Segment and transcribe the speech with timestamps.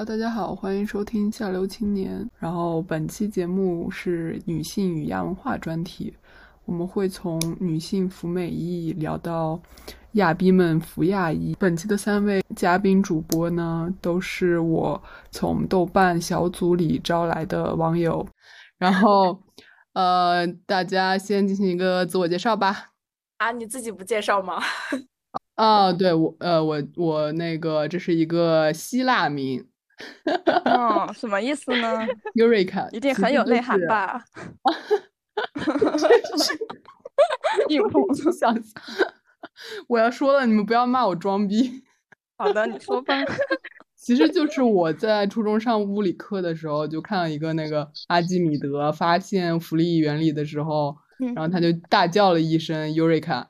[0.00, 2.26] Hello，大家好，欢迎收听下流青年。
[2.38, 6.10] 然后本期节目是女性与亚文化专题，
[6.64, 9.60] 我们会从女性服美役聊到
[10.12, 11.54] 亚逼们服亚裔。
[11.60, 14.98] 本期的三位嘉宾主播呢，都是我
[15.30, 18.26] 从豆瓣小组里招来的网友。
[18.78, 19.38] 然后，
[19.92, 22.92] 呃，大家先进行一个自我介绍吧。
[23.36, 24.62] 啊，你自己不介绍吗？
[25.56, 29.62] 啊， 对我，呃，我我那个这是一个希腊名。
[30.64, 32.06] 哦，什么意思呢？
[32.34, 34.24] Eureka，一定很有内涵吧？
[35.54, 35.98] 哈哈哈哈
[37.68, 38.54] 硬碰想想，
[39.88, 41.82] 我要说了，你们不要骂我装逼。
[42.36, 43.14] 好的，你说吧。
[43.96, 50.96] 其实就是我在初中上物理课的时候，就看到一个那个阿基米德发现浮力原理的时候，
[51.34, 53.46] 然后他就大叫了一声 Eureka，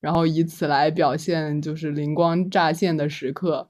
[0.00, 3.68] 然后以此来表现就是灵光乍现的时刻。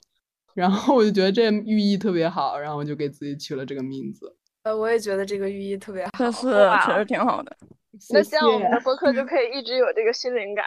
[0.60, 4.36] 然后我就觉得这寓意特别好，然后我就给自己取了这个名字。
[4.62, 6.48] 呃，我也觉得这个寓意特别好，确实
[6.84, 7.56] 确实挺好的。
[8.10, 10.66] 那这样我们的播客就 可以一直有这个新灵感。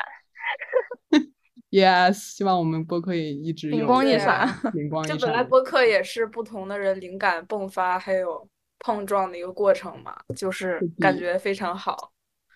[1.69, 4.49] Yes，希望我们播客也一直灵光一闪。
[4.73, 5.15] 灵光一闪。
[5.15, 8.47] 就本来播客也是不同的人灵感迸发还有
[8.79, 12.11] 碰撞的一个过程嘛，就是感觉非常好，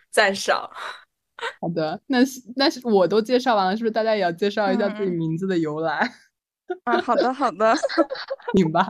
[0.09, 0.67] 赞赏。
[1.61, 2.17] 好的，那
[2.55, 6.11] 那是我都介绍完了，是不是大家也要介绍一下自己名字的由来？
[6.85, 7.75] 啊，好的好的，
[8.53, 8.85] 明白。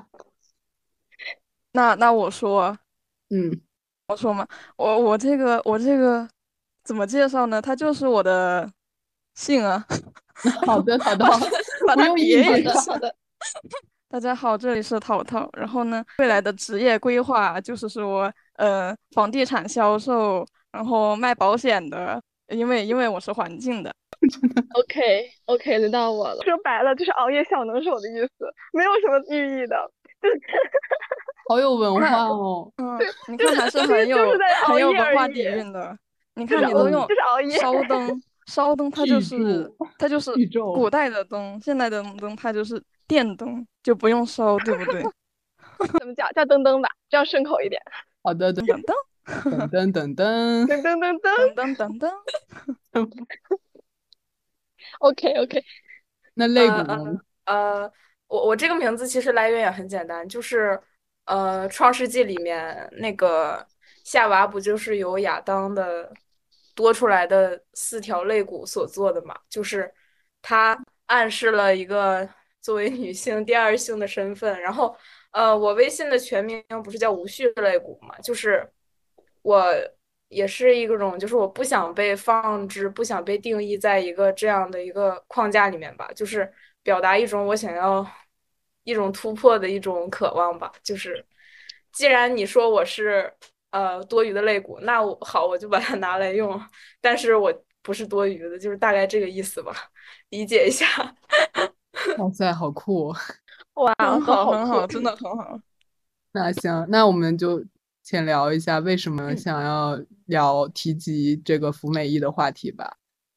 [1.74, 2.78] 那那我说，
[3.30, 3.62] 嗯，
[4.08, 4.48] 我说嘛，
[4.78, 6.28] 我我这个我这个
[6.84, 7.62] 怎么介绍呢？
[7.62, 8.72] 他就是我的
[9.36, 9.86] 姓啊。
[10.66, 11.26] 好的好的，
[11.88, 12.72] 把它别一个。
[12.74, 13.14] 好的。
[14.10, 15.50] 大家好，这里是淘淘。
[15.58, 23.94] 然后呢，未来的职业规划就是说，呃，房地产销售，然后卖保险的，因为因为我是环境的。
[24.80, 26.44] OK OK，轮到我了。
[26.44, 29.92] 说白了就是熬夜小能手的意思，没有什么寓意的。
[31.50, 32.72] 好有文化哦。
[32.78, 32.98] 嗯，
[33.30, 34.18] 你看还是很有
[34.66, 35.98] 很有文化底蕴的。
[36.36, 37.08] 你看你都用
[37.60, 45.02] 烧灯，烧灯它就是它就是古代的灯，现在的灯它就是电灯，就不用烧，对不对？
[46.00, 46.28] 怎么叫？
[46.34, 47.82] 叫灯灯吧，这样顺口一点。
[48.24, 48.96] 好的，等等等
[49.72, 51.00] 等等等等等
[51.56, 52.12] 等等等等。
[55.00, 55.64] OK OK，
[56.36, 57.20] 那肋骨呢？
[57.46, 57.92] 呃，
[58.28, 60.80] 我我这个名字其实来源也很简单，就是
[61.26, 63.66] 呃，《创世纪》里面那个
[64.04, 66.12] 夏娃不就是由亚当的
[66.76, 69.38] 多出来的四条肋骨所做的嘛？
[69.50, 69.94] 就是
[70.42, 72.28] 它暗示了一个
[72.62, 74.60] 作为女性第二性的身份。
[74.62, 74.96] 然后
[75.32, 78.18] 呃，我微信的全名不是叫无序肋骨嘛？
[78.20, 78.70] 就是
[79.42, 79.64] 我。
[80.30, 86.52] 也是一种，就是我不想被放置，不想被定义在一个这样的一个框架里面吧，就是
[86.84, 88.06] 表达一种我想要
[88.84, 90.72] 一种突破的一种渴望吧。
[90.84, 91.26] 就是
[91.94, 93.34] 既然你说我是
[93.72, 96.62] 呃多余的肋骨，那我好，我就把它拿来用，
[97.00, 99.74] 但是我不是多余的，就是大概这个意思吧，
[100.30, 100.86] 理解一下。
[102.20, 103.14] 哇塞，好酷！
[103.76, 105.58] 哇，很好，很好，真的很好。
[106.34, 107.64] 那行，那我们就。
[108.10, 112.96] 先聊一下为什么想要聊提及这个服美役的话题吧。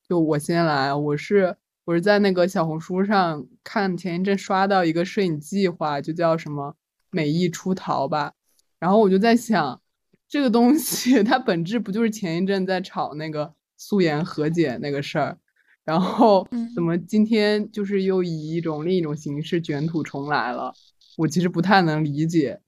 [0.08, 6.76] 就我先来，我是我是在那个小红书上看前一阵刷到一个摄影计划，就叫什么
[7.10, 8.34] “美役出逃”吧。
[8.78, 9.82] 然后我就在想，
[10.28, 15.36] 这个东西 它本质不就是前一阵在炒那个素颜和解那个事儿？
[15.84, 20.72] 然后怎么今天就是又以一种另一种形式卷土重来了？
[21.16, 22.60] 我其实不太能理解。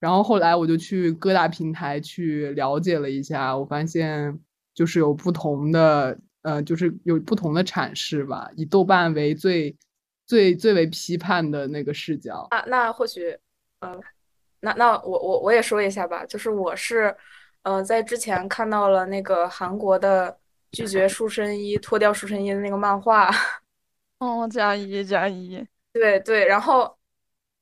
[0.00, 4.38] 然后后来我就去各大平台去了解了一下，我发现
[4.74, 8.50] 就是有不同的，呃，就是有不同的阐释吧。
[8.54, 9.74] 以豆瓣为最
[10.26, 13.34] 最最为批判的那个视角啊，那或许，
[13.80, 13.98] 呃，
[14.60, 17.16] 那那我我我也说一下吧，就是我是，
[17.62, 20.36] 呃，在之前看到了那个韩国的
[20.72, 23.30] 拒绝束身衣、脱掉束身衣的那个漫画。
[24.20, 26.94] 哦，加一加一，对对，然后。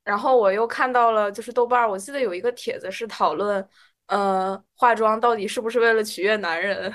[0.05, 3.65] 然后我又看到了，就是豆瓣儿，我记得有一个帖子是讨论，
[4.07, 6.93] 呃，化妆到底是不是为了取悦男人？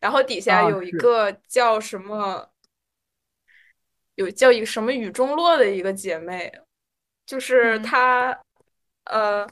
[0.00, 2.50] 然后底下有一个叫什么，
[4.16, 6.52] 有叫一个什么雨中落的一个姐妹，
[7.24, 8.38] 就是她，
[9.04, 9.46] 呃，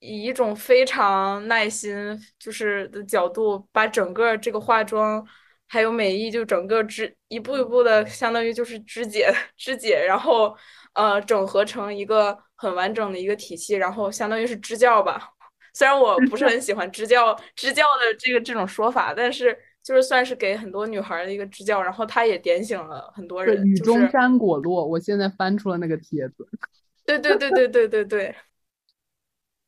[0.00, 1.96] 以一种非常耐心，
[2.38, 5.26] 就是的角度，把整个这个化妆
[5.66, 10.54] 还有美意，就整个肢一步一步的，相当于就是肢解肢解，然后。
[10.94, 15.30] 呃，整合成一个很完整的一个体系，然后相当于是支教吧。
[15.74, 21.82] 虽然我不是很喜欢支教支教的这个这种说法，但是就是算是给很多女孩的一个支教。
[21.82, 23.66] 然后他也点醒了很多人。
[23.66, 26.46] 雨中山果落，我现在翻出了那个帖子。
[27.06, 28.36] 对对对对对对对。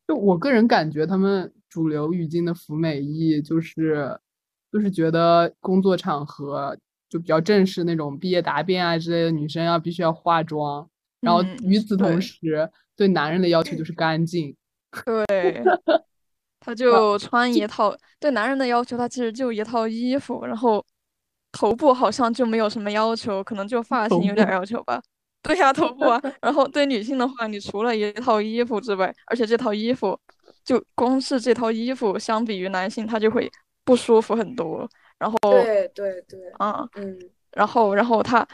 [0.07, 4.19] 就我个人感觉，他们主流语境的服美役，就是
[4.71, 6.77] 就是觉得工作场合
[7.09, 10.87] 就比较正式那种毕业答辩啊之类的，女生要必须要化妆，
[11.21, 12.37] 然后与此同时，
[12.95, 14.55] 对男人的要求就是干净。
[15.05, 15.63] 对，
[16.59, 17.95] 他就穿一套。
[18.19, 20.83] 对男人的要求，他其实就一套衣服，然后
[21.51, 25.01] 头部好像就没有什么要求，可能就发型有点要求吧。
[25.43, 26.21] 对呀，头部啊。
[26.41, 30.17] 然后对女性的话，你除了一套衣服之外，而且这套衣服
[30.63, 33.51] 就光是这套衣服，相比于男性，他就会
[33.83, 34.89] 不舒服很多。
[35.19, 37.17] 然后对对对，啊嗯，
[37.51, 38.45] 然后然后他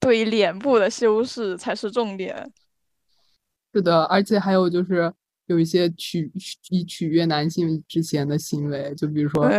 [0.00, 2.50] 对脸部的修饰才是重点。
[3.74, 5.12] 是的，而且还有就是
[5.46, 6.30] 有一些取
[6.70, 9.50] 以取悦男性之前的行为，就比如说，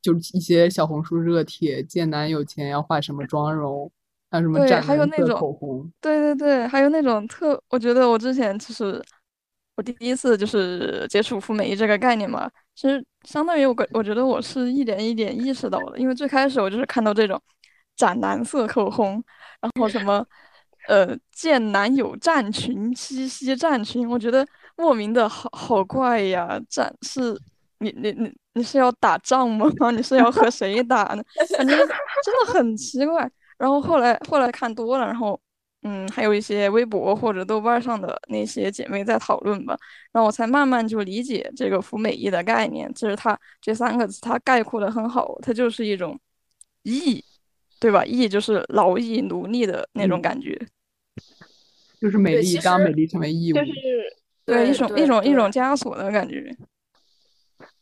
[0.00, 3.90] 就一些小红书热帖，见男友前要化什么妆容。
[4.30, 4.58] 还有什么？
[4.58, 5.92] 对，还有那种口红。
[6.00, 8.98] 对对对，还有那种特，我觉得我之前其实
[9.76, 17.38] 我第一次就是接触服美役这个概念嘛，其实相当于我我觉得我是一点一点意识到的，因为最开始我就是看到这种
[17.96, 19.22] 斩男色口红，
[19.60, 20.24] 然后什么
[20.88, 24.46] 呃见男友战裙、七夕战裙，我觉得
[24.76, 26.60] 莫名的好好怪呀！
[26.68, 27.38] 战是
[27.78, 29.66] 你你你你是要打仗吗？
[29.94, 31.22] 你是要和谁打呢？
[31.56, 33.30] 反正真的很奇怪。
[33.58, 35.40] 然后后来后来看多了，然后
[35.82, 39.76] 嗯，还有一些微博或者豆瓣上的那些姐妹在讨论吧，
[40.12, 42.92] 然后我才慢慢就理解这个“服美役”的概念。
[42.94, 46.18] 其实它这三个字它概括的很好，它就是一种
[46.82, 47.24] 义，
[47.82, 48.04] 对吧？
[48.04, 50.56] 役就是劳役奴隶的那种感觉，
[52.00, 53.72] 就是美丽当美丽成为义务，就是
[54.44, 56.56] 对一种一种一种枷锁的感觉。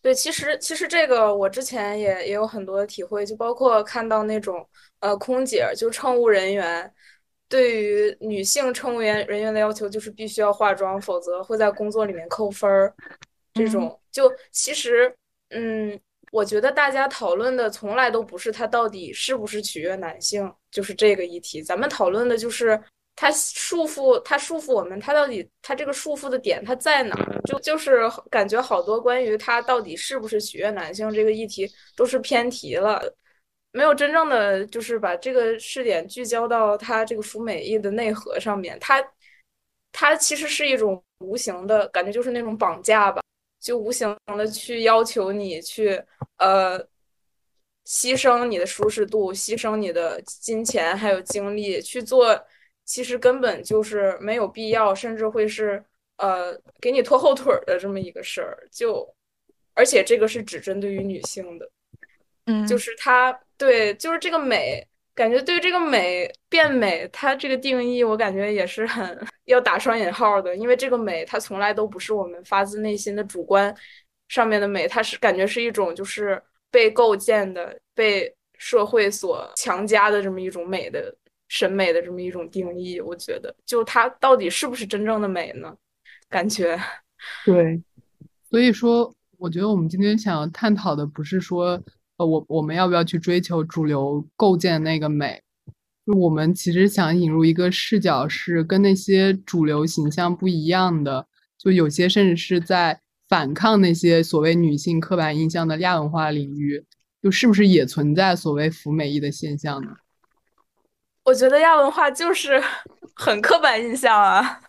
[0.00, 4.66] 对，其实其实这个我之前也也有很多的体会，就包括看到那种
[5.00, 6.90] 呃空姐，就乘务人员
[7.46, 12.94] 对于女性乘务员人员的要求就是必须要化妆，否则会在工作里面扣分儿。
[13.52, 15.14] 这种就其实
[15.50, 16.00] 嗯，
[16.30, 22.80] 我觉得大家讨论的从来都不是他到底是不是取悦男性，就是这个议题，咱们讨论的就是。
[23.16, 27.38] 他束缚，他束缚我们，他到底他这个束缚的点他在哪儿？
[27.44, 28.00] 就就是
[28.30, 32.98] 感觉好多关于他到底是不是取悦男性这个议题都是偏题了，
[33.72, 38.78] 没有真正的就是把这个视点聚焦到他这个服美役的内核上面。
[38.80, 39.04] 他
[39.92, 43.20] 他其实是一种无形的感觉，就是那种绑架吧，
[43.60, 46.02] 就无形的去要求你去
[46.38, 46.80] 呃
[47.86, 52.40] 牺牲你的舒适度，牺牲你的金钱还有精力去做。
[52.84, 55.84] 其实根本就是没有必要，甚至会是
[56.16, 58.66] 呃给你拖后腿的这么一个事儿。
[58.72, 59.08] 就
[59.74, 61.70] 而且这个是只针对于女性的，
[62.46, 64.84] 嗯，就是它对，就是这个美，
[65.20, 73.74] 感觉对这个美变美，它这个定义我感觉也是很要打双引号的，因为这个美它从来都不是我们发自内心的主观
[74.28, 81.14] 上面的美，它是感觉是一种就是被构建的、被社会所强加的这么一种美的。
[81.52, 85.76] 审美的这么一种定义，我觉得，就它到底是不是真正的美呢？
[86.28, 86.80] 感觉，
[87.44, 87.82] 对，
[88.48, 91.82] 所以说，我觉得我们今天想探讨的不是说，
[92.20, 95.40] 呃，我我们要不要去追求主流构建那个美，
[96.06, 106.84] 就我们其实想引入一个视角，是跟那些主流形象不一样的，就有些甚至是在反抗那些所谓女性刻板印象的亚文化领域，
[107.22, 109.88] 就是不是也存在所谓服美意的现象呢？
[111.24, 112.62] 我觉得亚文化就是
[113.16, 114.60] 很刻板印象啊，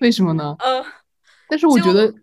[0.00, 0.56] 为什么呢？
[0.58, 0.82] 呃，
[1.50, 2.14] 但是我觉得，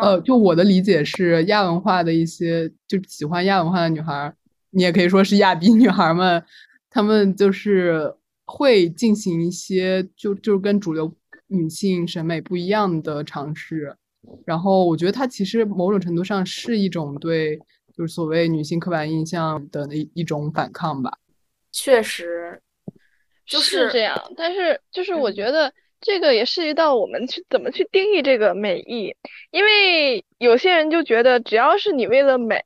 [0.00, 4.34] 呃，就我的理解是，亚文化的一些就喜欢亚文化的女孩，
[4.70, 6.42] 你也可以说是亚逼女孩们，
[6.88, 11.12] 她们就是会进行一些就就跟主流
[11.48, 13.96] 女性审美不一样的尝试，
[14.44, 17.58] 然后我觉得它其实某种程度上是一种对
[17.94, 21.18] 就是所谓女性刻板印象的一一种反抗吧。
[21.70, 22.60] 确实，
[23.46, 24.14] 就是这样。
[24.36, 25.72] 但是，就是我觉得
[26.02, 29.16] 这个也涉及到我们去怎么去定义这个美意，
[29.50, 32.62] 因为有些人就觉得，只要是你为了美，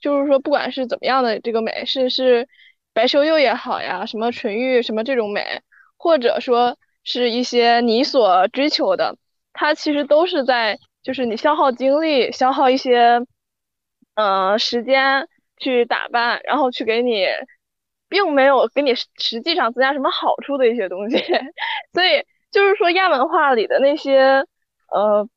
[0.00, 2.46] 就是说，不管是怎么样的这个美，是是
[2.92, 5.62] 白瘦幼也好呀，什么纯欲什么这种美，
[5.96, 9.16] 或者说是一些你所追求的，
[9.52, 13.20] 它其实都是在就是你消耗精力、消耗一些
[14.16, 17.24] 呃时间去打扮，然后去给你。
[18.12, 21.16] 并没有给你实际上增加什么好处的一些东西，
[21.94, 24.44] 所以就是说亚文化里的那些
[24.88, 25.28] 呃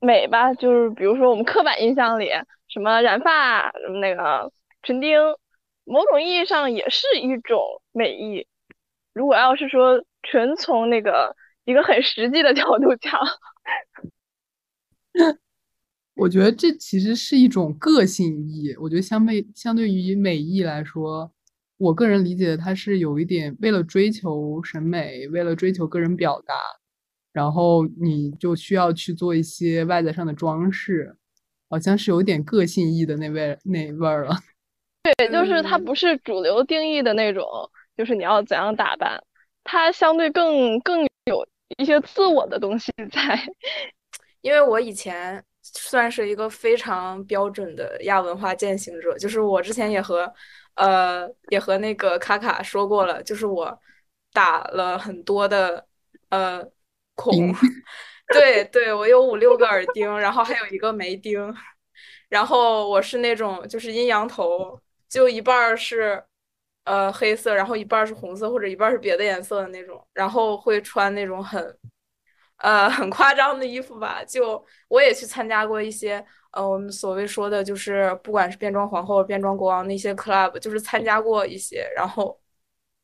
[0.00, 2.30] 美吧，就是比如说我们刻板印象里
[2.68, 5.18] 什么染发、什么那个唇钉，
[5.84, 8.46] 某种意义上也是一种美意。
[9.12, 11.34] 如果要是说纯从那个
[11.64, 13.20] 一个很实际的角度讲。
[16.14, 21.32] 我觉得这其实是一种个性意义，我觉得相对相对于美意来说，
[21.78, 26.54] 我个人理解的它是有一点为了追求审美，为了追求个人表达，
[27.32, 31.16] 然后你就需要去做一些外在上的装饰，
[31.70, 34.36] 好像是有点个性意的那味那味儿了。
[35.16, 37.44] 对，就是它不是主流定义的那种，
[37.96, 39.22] 就是你要怎样打扮，
[39.64, 41.46] 它相对更更有
[41.78, 43.40] 一些自我的东西在。
[44.42, 45.42] 因为我以前。
[45.70, 50.32] 算是一个非常标准的亚文化践行者，就是我之前也和，
[50.78, 53.78] 呃，也和那个卡卡说过了，就是我
[54.32, 55.86] 打了很多的
[56.30, 56.64] 呃
[57.14, 57.32] 孔，
[58.32, 61.54] 对对，我有五六个耳钉，然后还有一个眉钉，
[62.28, 66.24] 然后我是那种就是阴阳头，就一半是
[66.84, 71.78] 呃黑色，然后一半是红色或者一半是别的颜色的那种，然后会穿那种很。
[72.58, 81.88] 呃，很夸张的衣服吧，就我也去参加过一些，呃，我们所谓说的，就是不管是变装皇后、变装国王那些 club，就是参加过一些。
[81.94, 82.38] 然后，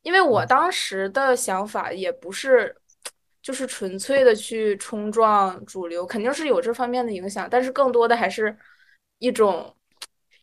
[0.03, 2.75] 因为我当时的想法也不是，
[3.43, 8.57] 就是纯粹的去冲撞主流，肯定是有这方面的影响，但是更多的还是
[9.19, 9.75] 一种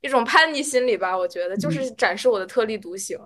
[0.01, 1.17] 一种叛逆心理吧。
[1.17, 3.17] 我觉得就是展示我的特立独行，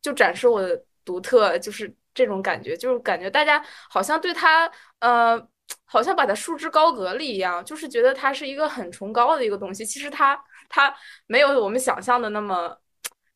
[0.00, 1.94] 就展示我的独特，就是。
[2.16, 4.66] 这种感觉就是感觉大家好像对他，
[5.00, 5.38] 呃，
[5.84, 9.84] 好像把它束之高阁了一样，就是觉得它是一个很崇高的一个东西。
[9.84, 10.94] 其实它它
[11.26, 12.76] 没有我们想象的那么，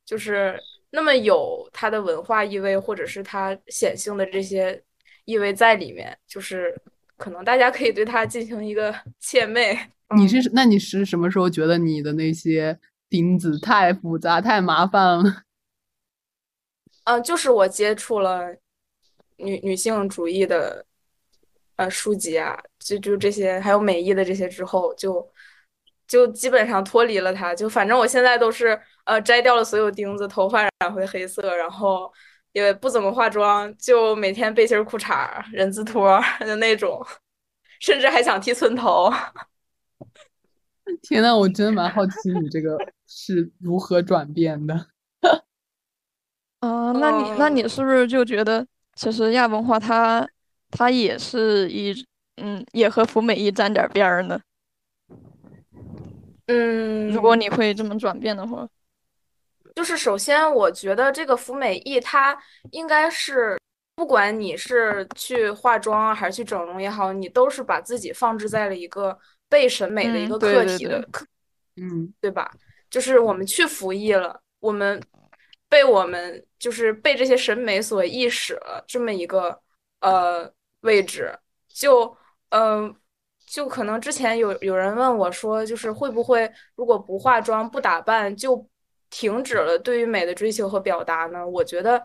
[0.05, 0.61] 就是
[0.91, 4.83] 那么有它的文化意味，或者是它显性的这些
[5.25, 6.17] 意味在里面。
[6.27, 6.75] 就是
[7.17, 9.79] 可能大家可以对它进行一个 切媚。
[10.17, 15.43] 你是那你是什么时候觉得你的那些钉子太复杂、太麻烦了？
[17.05, 18.57] 嗯，就是我接触了。
[19.43, 20.85] 女女性主义的
[21.81, 25.27] 呃书籍啊，就就这些，还有美艺的这些之后，就
[26.07, 27.55] 就基本上脱离了它。
[27.55, 32.13] 就反正我现在都是呃摘掉了所有钉子，头发染回黑色，然后
[32.53, 37.03] 也不怎么化妆，就每天背心裤衩、人字拖的 那种，
[37.81, 39.11] 甚至还想剃寸头。
[41.01, 42.77] 天呐，我真的蛮好奇你这个
[43.09, 44.75] 是如何转变的。
[46.61, 48.67] 啊，那你那你是不是就觉得？
[48.97, 50.29] 其实亚文化它，
[50.71, 51.95] 它也是一，
[52.37, 54.41] 嗯，也和服美意沾点边儿呢。
[56.47, 58.69] 嗯，如果你会这么转变的话，
[59.75, 62.37] 就是首先我觉得这个服美意它
[62.73, 63.59] 应该是，
[63.95, 71.27] 不管你是去化妆还是去整容也好，你都是把自己放置在了一个被审美的一个客体的客，
[71.77, 72.51] 嗯，对吧？
[72.89, 75.01] 就是我们去服役了，我们。
[75.71, 79.57] 被我们就是被这些审美所意识了这么一个
[80.01, 81.33] 呃位置，
[81.69, 82.17] 就
[82.51, 82.95] 嗯，
[83.47, 88.69] 就可能之前有有人问我说，就是会不会如果不化妆不打扮就
[89.11, 91.47] 停止了对于美的追求和表达呢？
[91.47, 92.03] 我觉得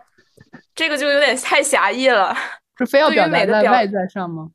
[0.74, 2.36] 这个就有点太狭义了，
[2.78, 4.50] 是非要表达在外在上吗？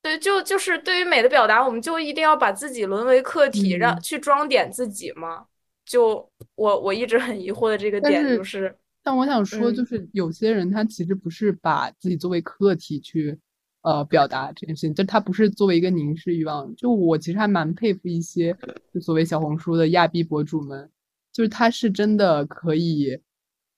[0.00, 5.46] 对，就就是对于美的表达，我们就一定要把自己沦为客体，让去装点自己吗？
[5.84, 8.76] 就我我一直很疑惑的这个点就是，
[9.08, 13.38] 但我想说，就是有些人他其实不是把自己作为客体去，
[13.80, 16.76] 呃，表达这件事情，就他不是作为一个凝视欲望。
[16.76, 18.54] 就我其实还蛮佩服一些
[18.92, 20.90] 就所谓小红书的亚逼博主们，
[21.32, 23.18] 就是他是真的可以，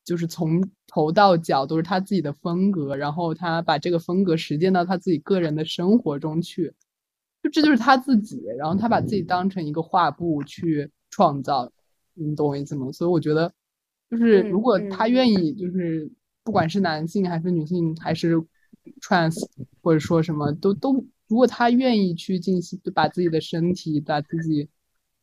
[0.05, 6.75] 就是从头到脚都是他自己的风格，然后他把这个风格实践到他自己个人的生活中去，
[7.41, 11.71] 就这就是他自己，然后他把自己当成一个画布去创造。
[12.15, 12.91] 你懂我意思吗？
[12.91, 13.53] 所以我觉得，
[14.11, 16.11] 就是如果他愿意，就是
[16.43, 18.37] 不管是男性还是女性，还是
[19.01, 19.41] trans，
[19.83, 20.93] 或者说什么都都，
[21.29, 24.69] 如果他愿意去进行，把自己的身体、把自己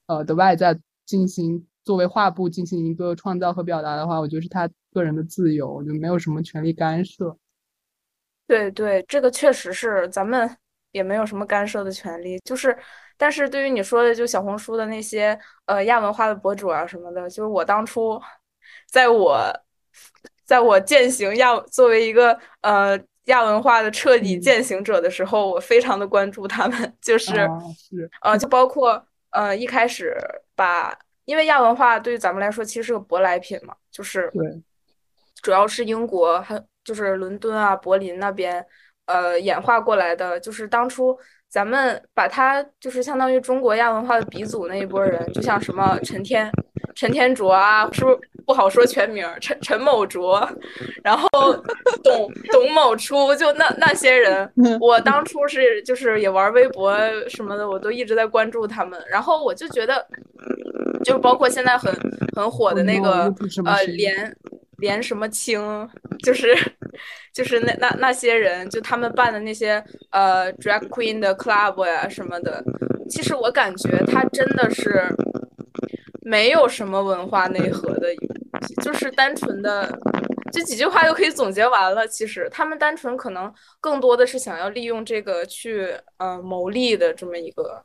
[0.06, 7.38] 呃的外在进行作为画布进行一个创造和表达的话，我觉得是他个人的自由，我就没有什么权利干涉。
[8.48, 10.50] 对对，这个确实是咱们
[10.94, 12.78] 也没有什么干涉的权利，就是。
[13.20, 18.22] 但是对于你说的，就小红书的那些呃亚文化的博主啊什么的，就是我当初，
[18.88, 19.54] 在我，
[20.46, 28.10] 在我践行亚作为一个呃亚文化的彻底践行者的时候，我非常的关注他们，就是是。
[28.22, 30.16] 呃就包括呃一开始
[30.56, 34.62] 把，因为亚文化对于咱们来说其实是个舶来品嘛，就是对，
[35.42, 38.66] 主要是英国还就是伦敦啊柏林那边
[39.06, 41.18] 呃演化过来的，就是当初。
[41.50, 46.52] 咱们把它就是相当于中国亚文化的鼻祖那一波人，就像什么陈天、
[46.94, 50.50] 陈天卓啊，是不是不好说全名，陈陈某卓，
[51.04, 51.28] 然后
[52.02, 54.50] 董 董某初，就那那些人，
[54.80, 60.08] 我当初是就是也玩微博什么的，我都一直在关注他们，然后我就觉得，
[61.04, 61.94] 就包括现在很
[62.38, 63.24] 很火的那个
[63.66, 64.34] 呃连
[64.78, 65.60] 连什么清，
[66.24, 66.56] 就是
[67.36, 72.64] 就是那那那些人，就他们办的那些呃 drag queen 的 club 呀什么的，
[73.10, 75.14] 其实我感觉他真的是。
[76.30, 78.10] 没有什么文化内核的，
[78.84, 79.88] 就是单纯的，
[80.52, 82.08] 这几句话就可以总结完了。
[82.08, 87.84] 其实他们单纯可能更多的是想要利用这个去呃牟利的这么一个，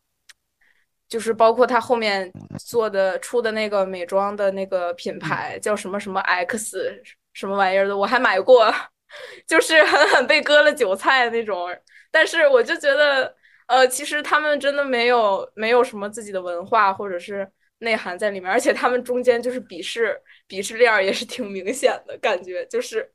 [1.09, 7.03] 就是包括他后面做的出的那个美妆的那个品牌叫什么什么 X
[7.33, 8.73] 什么玩意儿的，我还买过，
[9.47, 11.69] 就是狠狠被割了韭菜那种。
[12.11, 13.35] 但是我就觉得，
[13.67, 17.51] 呃，其实他们真的没有没有什么自己的文化，或者是。
[17.83, 20.17] 内涵在里面，而且他们中间就是鄙视
[20.49, 23.13] 鄙视链也是挺明显的感觉，就是，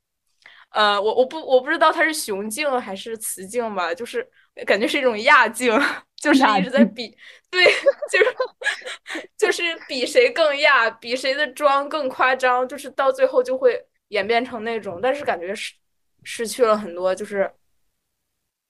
[0.72, 4.30] 呃，我我不我不知道它是雄竞还是雌竞吧，就是
[4.66, 5.74] 感觉是一种亚竞，
[6.22, 7.16] 就是一直在比，
[7.50, 7.64] 对，
[8.12, 8.36] 就是
[9.38, 15.74] 就是比谁更亚，比谁的妆更夸张，就是到最后就会演变成那种，但是感觉失
[16.24, 17.50] 失去了很多就是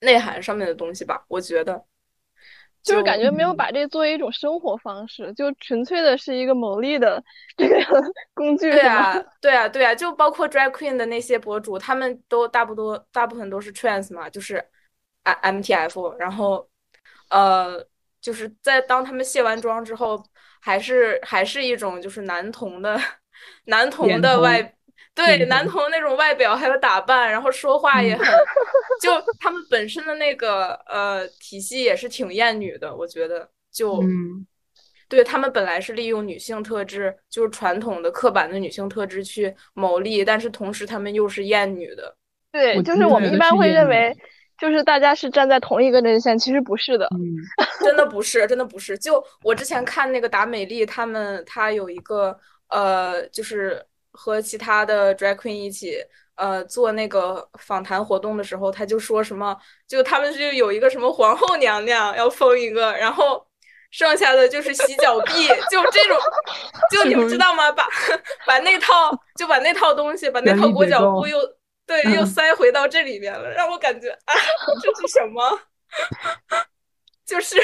[0.02, 1.84] 内涵上面的东西吧，我觉得。
[2.84, 7.22] 就是感觉没有把这作为一种生活方式，就纯粹的是一个牟利的
[7.58, 7.76] 这个
[8.34, 8.72] 工具。
[8.72, 14.64] 对啊，对啊，对啊，就包括 drag queen 的那些博主，他们都大不多，大部分都是 trans 嘛，就是
[15.24, 16.16] M T F。
[16.18, 16.68] 然后，
[17.30, 17.86] 呃，
[18.22, 20.24] 就是在当他们卸完妆之后，
[20.62, 22.98] 还是还是一种就是男同的
[23.66, 24.74] 男同的外。
[25.18, 28.24] 对男同那种外表还有打扮，然后说话也很，
[29.02, 34.00] 就他们本身的那个呃体系也是挺厌女的，我觉得就，
[35.10, 42.16] 对他们本来是利用女性特质，就是传统的刻板的女性特质去谋利，但是同时他们又是厌女的。
[42.52, 44.16] 对，就是我们一般会认为，
[44.60, 47.10] 就是大家是站在同一个阵线，其实不是的，
[47.84, 48.96] 真的不是，真的不是。
[48.96, 52.40] 就我之前看那个达美丽他们，他有一个
[52.70, 53.84] 呃，就是。
[54.18, 56.04] 和其他的 drag queen 一起，
[56.34, 59.56] 呃，做那个访谈活动的时候，他就说什么，
[59.88, 63.46] 就他们就有一个什么皇后娘娘要封一个，然后
[63.92, 66.18] 剩下的就是洗脚 币，就这种，
[66.92, 67.72] 就你们知道吗？
[67.72, 67.88] 把
[68.48, 71.38] 把那套就把那套东西，把那套裹脚布又
[71.86, 74.34] 对又塞回到这里面了，让我感觉啊，
[74.82, 75.60] 这是什么？
[77.24, 77.56] 就是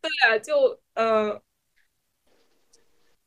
[0.00, 1.40] 对啊，就嗯。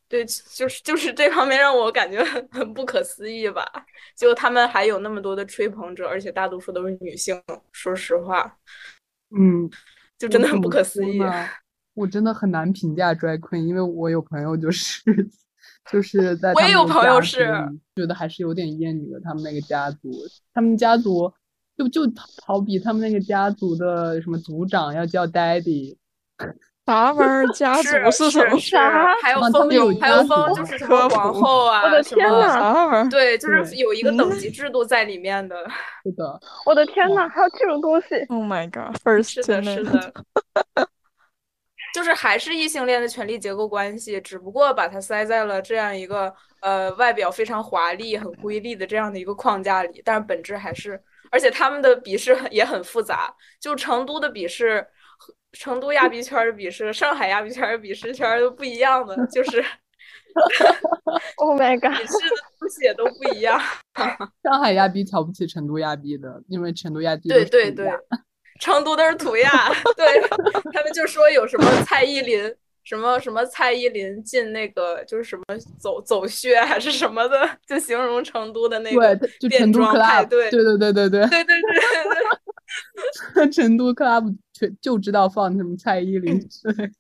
[0.08, 3.66] 对，就是就是这方面让我感觉很 很不可思议吧。
[4.16, 7.42] 就他们还有那么多的吹捧者，而且大多数都是女性。
[7.72, 8.58] 说实话，
[9.36, 9.70] 嗯，
[10.18, 11.20] 就真的很不可思议。
[11.96, 15.02] 我真的很难评价 drag queen，因为我有朋友就是
[15.92, 17.48] 就是在我也有朋友是
[17.96, 19.20] 觉得还是有点厌女的。
[19.22, 20.12] 他们那个家族，
[20.54, 21.34] 他们家族
[21.78, 22.02] 就就
[22.46, 25.98] 好比他们那个家族的什么族长要叫 daddy。
[26.86, 27.48] 啥玩意儿？
[27.54, 28.60] 家族是什么？
[28.60, 29.16] 啥？
[29.22, 31.82] 还有封，还有封，就是什么皇后啊？
[31.84, 32.48] 我的天呐！
[32.48, 33.10] 啥玩意儿？
[33.10, 35.56] 对，就是有一个等级制度在里面的。
[36.06, 36.40] 是的。
[36.66, 40.14] 我的天呐，还有这种东西！Oh my god！First，是的，是的。
[41.94, 54.86] 就是还是异性恋的权力结构关系，只不过把它塞在了这样一个呃外表非常华丽、很瑰丽的这样的一个框架里，但是本质还是，而且他们的笔试 也很复杂，就成都的笔试。
[55.56, 59.64] 成都亚币圈的笔试，上海亚币圈的笔试圈都不一样的，就是，
[61.38, 63.60] Oh my god，笔试的东西也都不一样。
[64.44, 67.90] 上海亚币瞧不起成都亚币的，因为成都亚币对对对，
[68.60, 69.50] 成都都是土亚，
[69.96, 70.22] 对
[70.74, 75.44] 他们就说有什么蔡依林，什么什么蔡依林进那个就是什么
[75.80, 79.16] 走走穴还是什么的，就形容成都的那个
[79.48, 82.45] 变装派对，对对对对对对对对对。
[83.52, 86.92] 成都 club 全就知道放什么蔡依林，对，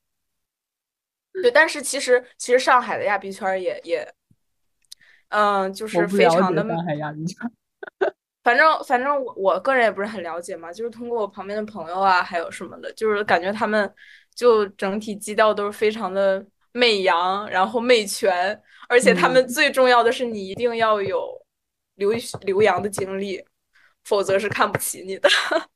[1.41, 4.13] 对，但是其实其实上海的亚币圈也也，
[5.29, 7.51] 嗯，就是非常的上海亚币圈，
[8.43, 13.91] 反正反正我我个人也不是很了解嘛，就是通过我旁边的朋友啊，还有什么的，就是感觉他们
[14.35, 21.41] 就整体基调都是非常的媚洋，然后媚权，而且他们最重要的是你一定要有
[21.95, 22.11] 留
[22.41, 23.43] 留洋的经历。
[24.05, 25.27] 否则是看不起你的。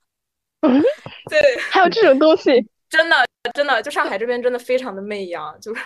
[0.62, 0.82] 嗯，
[1.30, 1.39] 对，
[1.72, 2.52] 还有这种东西，
[2.89, 3.15] 真的
[3.54, 5.82] 真的，就上海这边真的非常的媚洋，就是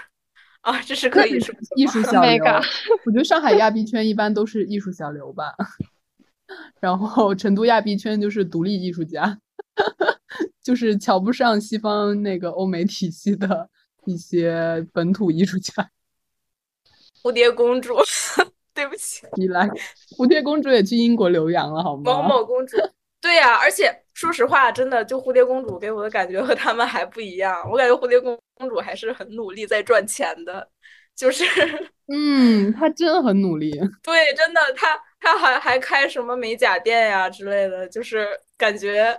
[0.62, 2.44] 啊，这是可以是艺术小流。
[3.06, 5.54] 我觉得上海亚币圈一般都是艺术小流吧，
[6.82, 9.38] 然后成都亚币圈就是独立艺术家，
[10.64, 13.70] 就是瞧不上西方那个欧美体系的
[14.06, 15.92] 一些本土艺术家。
[17.22, 17.96] 蝴蝶公主，
[18.74, 19.68] 对不起，你来，
[20.18, 22.02] 蝴蝶公主也去英国留洋了，好吗？
[22.04, 22.78] 某某公主，
[23.22, 27.70] 对呀，而且说实话，真的，就蝴蝶公主给我的感觉和他们还不一样。
[27.70, 30.68] 我感觉蝴蝶公公主还是很努力在赚钱的，
[31.16, 31.44] 就是，
[32.08, 33.72] 嗯，她真的很努力。
[34.04, 39.18] 对，真的，她她还还开什么美甲店呀之类的，就是感觉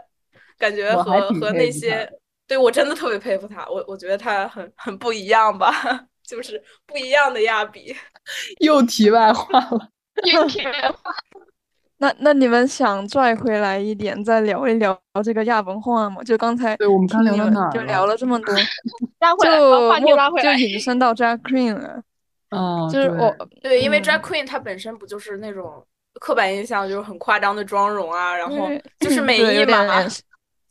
[0.59, 2.11] 感觉和和那些，
[2.47, 3.67] 对我真的特别佩服她。
[3.69, 6.07] 我我觉得她很很不一样吧。
[6.27, 7.95] 就是不一样的亚比，
[8.61, 9.89] 又题外话了，
[10.33, 11.15] 又题外话。
[11.99, 16.23] 那那你们想拽回来一点，再聊一聊这个亚文化吗？
[16.25, 22.03] 就刚才对我们刚聊到哪就聊了这么多，就就引申到 drag queen 了。
[22.51, 25.87] 嗯，就是我对，因为 drag queen 它本身不就是那种
[26.21, 29.87] 刻板印象，就是很夸张的妆容啊，然后就是美艺嘛，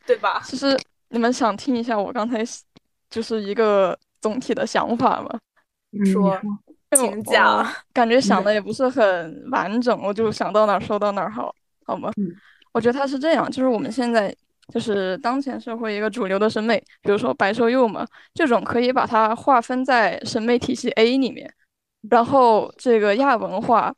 [0.06, 0.42] 对吧？
[0.44, 0.78] 其实
[1.10, 2.44] 你们想听一下我刚才
[3.10, 3.98] 就是一个。
[4.24, 5.38] 总体的想法嘛，
[6.10, 6.40] 说，
[6.96, 7.68] 请讲。
[7.92, 11.54] 感觉想的也不是很完整，我就想到哪儿说到哪儿，好，
[11.86, 12.10] 好吗？
[12.72, 14.34] 我觉得他是这样，就是我们现在
[14.74, 21.54] 就是当前社会一个主流的审美，比如说白瘦幼嘛，这种可以把它划分在审美体系 A 里面，
[22.10, 23.94] 然后这个亚文化，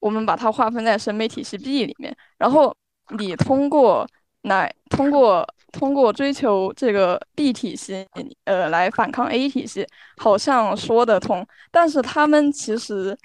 [0.00, 2.76] 我们把它划分在审美体系 B 里面，然后
[3.16, 4.06] 你通过
[4.42, 5.48] 来通过。
[5.72, 8.06] 通过追求这个 B 体系，
[8.44, 9.86] 呃，来反抗 A 体系，
[10.18, 11.44] 好像说得通。
[11.70, 13.16] 但是他们其实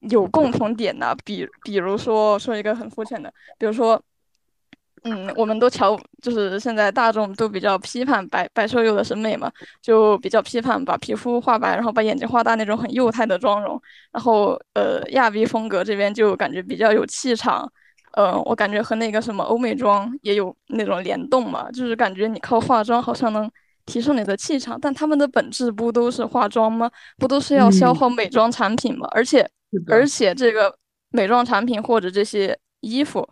[0.00, 4.02] 有共同点的，比比如说说一个很肤浅的，比如说，
[5.02, 13.80] 嗯，我们都瞧，就是现在大众都比较批判白白瘦幼的审美嘛，就比较批判把皮肤画白，然后把眼睛画大那种很幼态的妆容。
[14.10, 17.70] 然后，呃，亚逼风格这边就感觉比较有气场。
[18.16, 23.50] 呃，我感觉和那个什么欧美妆也有那种联动嘛，就是感觉你靠化妆好像能
[23.86, 26.90] 提升你的气场，但他们的本质不都是化妆吗？
[27.18, 29.08] 不都是要消耗美妆产品吗？
[29.10, 29.48] 而且，
[29.88, 30.74] 而且这个
[31.10, 33.28] 美妆产品或者这些衣服，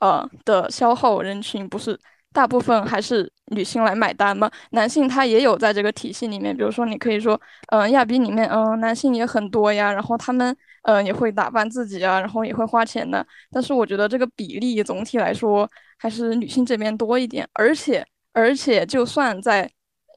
[0.00, 1.98] 呃的消耗人群不是。
[2.32, 10.54] 大部分还是女性来买单吗，男性他也有在这个体系里面，比如说你可以说，嗯，亚比里面，嗯，男性也很多呀，然后他们，
[10.86, 15.68] 嗯，也会打扮自己啊，然后也会花钱的，但是我觉得这个比例总体来说
[15.98, 19.68] 还是女性这边多一点，而且，而且就算在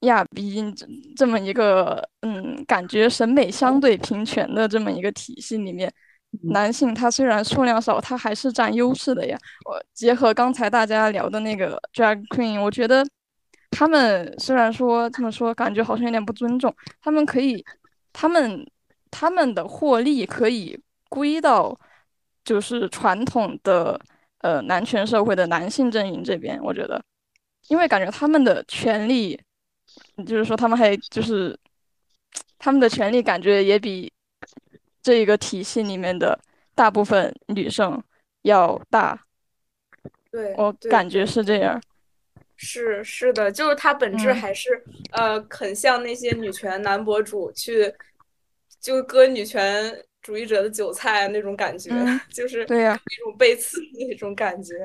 [0.01, 0.63] 亚比
[1.15, 5.91] 这么一个，嗯，感觉审美相对平权的这么一个体系里面。
[6.43, 9.35] 男性他虽然数量少，他还是占优势的呀。
[9.65, 13.03] 我结合刚才大家聊的那个 drag queen，我觉得
[13.71, 16.71] 他们虽然说这么说，感觉好像有点不尊重。
[17.01, 17.65] 他们可以，
[18.13, 18.63] 他们
[19.11, 21.77] 他们的获利可以归到
[22.43, 23.99] 就是传统的
[24.39, 26.59] 呃男权社会的男性阵营这边。
[26.63, 27.03] 我觉得，
[27.67, 29.39] 因为感觉他们的权利，
[30.25, 31.57] 就是说他们还就是
[32.57, 34.11] 他们的权利感觉也比。
[35.01, 36.37] 这一个体系里面的
[36.75, 38.03] 大部分女生
[38.41, 39.17] 要大，
[40.29, 41.81] 对我感觉是这样。
[42.57, 47.91] 是是的，就是它本质还是呃，很像那些女权男博主去
[48.81, 51.91] 就割女权主义者的韭菜那种感觉，
[52.33, 54.75] 就是对呀，那种背刺那种感觉。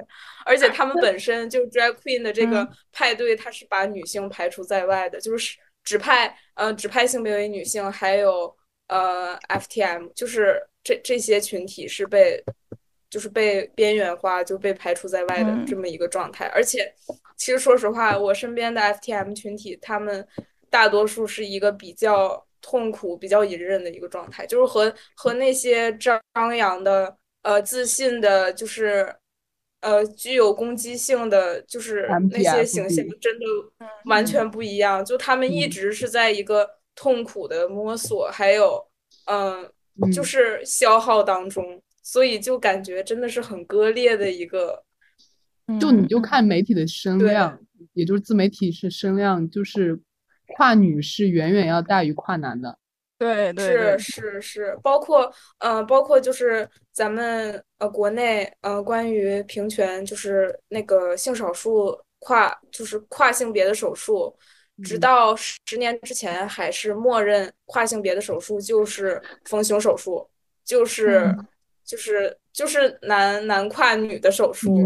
[0.44, 8.54] 而且他们本身就 drag queen 的这个派对，它是把女性排除在外的，就是只派呃只派性别为女性，还有。
[8.88, 12.44] 呃，FTM 就是这这些群体是被，
[13.08, 16.44] 就是被边缘化，就被排除在外的这么一个状态。
[16.48, 16.94] 而且，
[17.38, 20.28] 其实说实话，我身边的 FTM 群体，他们
[20.68, 29.14] 大多数是一个比较痛苦、比较隐忍的一个状态，就是和和那些张扬的、呃自信的，就是
[29.82, 33.44] 呃具有攻击性的，就是那些形象，真的
[34.06, 35.04] 完全不一样。
[35.04, 36.68] 就他们一直是在一个。
[36.96, 38.80] 痛苦的摸索，还有，
[39.26, 39.68] 嗯，
[40.12, 44.84] 就是消耗当中，所以就感觉真的是很割裂的一个。
[45.80, 47.58] 就你就看媒体的声量，
[47.94, 49.98] 也就是自媒体是声量，就是
[50.56, 52.78] 跨女是远远要大于跨男的。
[53.16, 64.36] 对对是是是，包括呃，包括就是咱们呃国内呃关于平权，就是那个性少数跨就是跨性别的手术。
[64.82, 70.28] 直到十年之前，还是默认跨性别的手术就是丰胸手术，
[70.64, 71.32] 就是
[71.84, 74.76] 就是就是男男跨女的手术，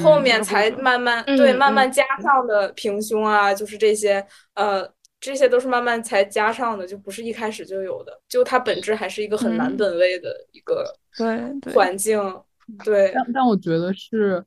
[0.00, 4.88] 后面才慢慢对慢慢加上的平胸啊，就是这些呃
[5.22, 12.20] 这些都是慢慢才加上的，就不是一开始就有的，就它本质还是一个很男本位的一个对环境，
[12.84, 13.10] 对。
[13.14, 14.44] 但但我觉得是。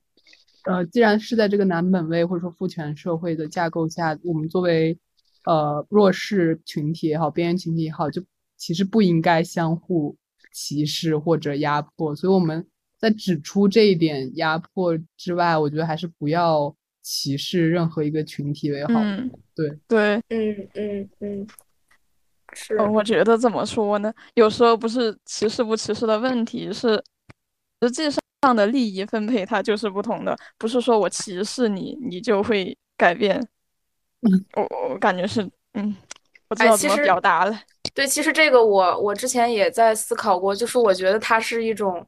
[0.68, 4.98] 呃，既然是在这个男本位或者说父权社会的架构下，我们作为
[5.44, 8.20] 呃弱势群体也好，边缘群体也好，就
[8.56, 10.16] 其实不应该相互
[10.52, 12.16] 歧视或者压迫。
[12.16, 12.66] 所以我们
[12.98, 16.74] 在指出这一点压迫之外，我觉得还是不要
[17.08, 19.00] 歧视任何一个群体为好。
[19.54, 21.46] 对对，嗯嗯嗯，
[22.52, 22.76] 是。
[22.78, 24.12] 我觉得怎么说呢？
[24.34, 27.00] 有时候不是歧视不歧视的问题，是
[27.80, 33.40] 实际上的利益分配它就是不同的，不是说我歧视你，你就会改变。
[34.22, 35.94] 嗯我我感觉是，嗯，
[36.48, 37.56] 我知道怎么表达了。
[37.94, 42.04] 对，其实这个我我之前也在思考过，就是我觉得它是一种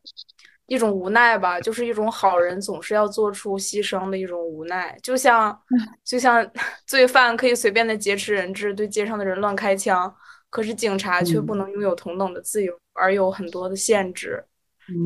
[0.68, 5.61] 一种无奈吧，就是一种好人总是要做出牺牲的一种无奈，就像
[6.04, 6.48] 就像
[6.87, 10.14] 罪犯可以随便的劫持人质，对街上的人乱开枪，
[10.48, 14.44] 可是警察却不能拥有同等的自由，而有很多的限制。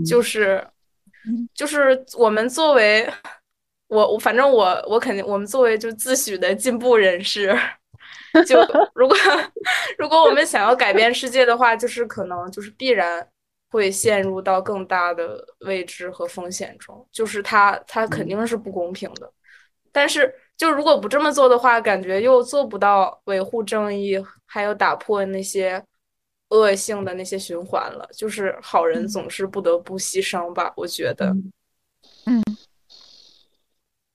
[0.06, 0.62] 就是
[1.54, 3.10] 就是我们作为。
[3.88, 7.54] 我我反正我我肯定我们作为就自诩的进步人士，
[8.46, 8.58] 就
[8.94, 9.14] 如果
[9.98, 13.28] 如果我们想要改变世界的话，就是可能就是必然
[13.72, 19.32] 会陷入到更大的未知和风险中，就是它它肯定是不公平的。
[19.90, 25.82] 但是就如果不这么做的话，感觉又做不到维护正义，还有打破那些
[26.50, 28.06] 恶性的那些循环了。
[28.12, 30.70] 就是好人总是不得不牺牲吧？
[30.76, 31.34] 我觉得，
[32.26, 32.42] 嗯。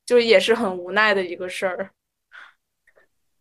[0.05, 1.91] 就也是很无奈的一个事儿，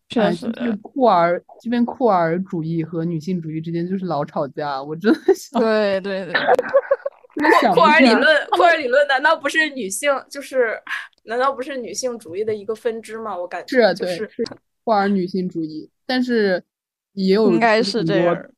[0.09, 0.51] 确实。
[0.83, 5.61] 酷儿这边酷儿主义和女性主义之间就是老吵架，我真的想。
[5.61, 6.35] 对对对。
[7.75, 10.11] 酷儿理论，酷儿理论难道不是女性？
[10.31, 10.81] 就是
[11.25, 13.37] 难道不是女性主义的一个分支吗？
[13.37, 14.31] 我感觉是，对，是
[14.85, 16.63] 酷儿女性主义，但是
[17.13, 18.51] 也有应该是这样，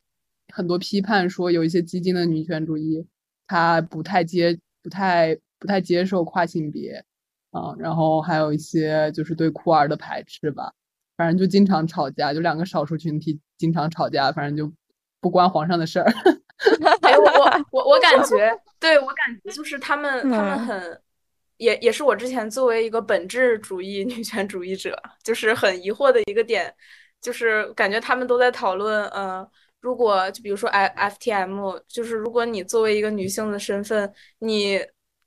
[0.54, 3.04] 很多批判说有一些激进的女权主义，
[3.48, 7.02] 她不太接，不太不太接受跨性别。
[7.50, 10.70] 啊，然后还有一些就是对酷儿的排斥吧，
[11.18, 14.72] 反正就经常吵架，就两个少数群体经常吵架，反正就
[15.20, 16.10] 不关皇上的事儿。
[17.02, 21.02] 哎，我我我我感觉， 对我感觉就是他们他们很，
[21.58, 26.72] 也也是我之前作为一个本质主义 女权主义者，就是很疑惑的一个点，
[27.20, 29.46] 就是感觉他们都在讨论，呃，
[29.80, 34.80] 如果就比如说 F F T M，就是如果你作为一个女性的身份，你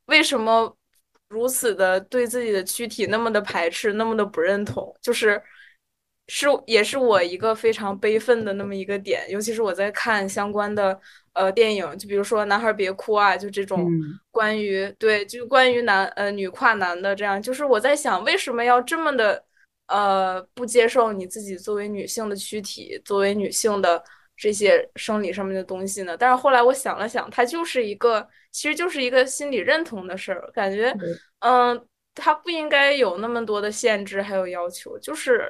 [0.06, 0.76] 为什么？
[1.30, 5.42] 如此的对自己的躯体那么的排斥，那么的不认同，就是
[6.34, 9.30] 是也是我一个非常悲愤的那么一个点。
[9.30, 10.98] 尤其是我在看相关的
[11.34, 13.92] 呃电影，就比如说《男孩别哭》啊，就这种
[14.32, 19.44] 关于对，就关于男呃女跨男的这样，就是我在想，为什么要这么的
[19.88, 24.02] 呃不接受你自己作为女性的躯体，作为女性的
[24.38, 26.16] 这些生理上面的东西呢？
[26.18, 28.28] 但是后来我想了想，它就是一个。
[28.54, 30.94] 其实就是一个心理认同的事儿，感觉，
[31.40, 35.50] 嗯，它不应该有那么多的限制还有要求，就是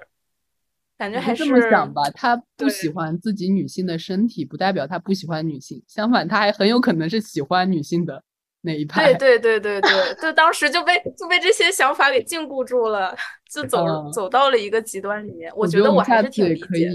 [1.01, 2.03] 感觉还是这么想吧。
[2.13, 8.23] 他不喜欢自己女性的身体，不代表他不喜欢女性，相反，他还很有可能是喜欢女性的
[8.61, 9.11] 那一派。
[9.15, 13.17] 对对对对对，就当时就被就被这些想法给禁锢住了，
[13.51, 15.51] 就走走到了一个极端里面。
[15.55, 16.85] 我觉得我还是挺理解可以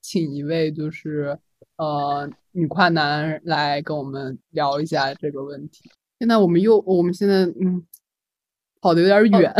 [0.00, 1.38] 请一位就是。
[1.76, 5.90] 呃，女跨男来跟我们聊一下这个问题。
[6.18, 7.82] 现在我们又，我们现在嗯，
[8.80, 9.52] 跑的有点远。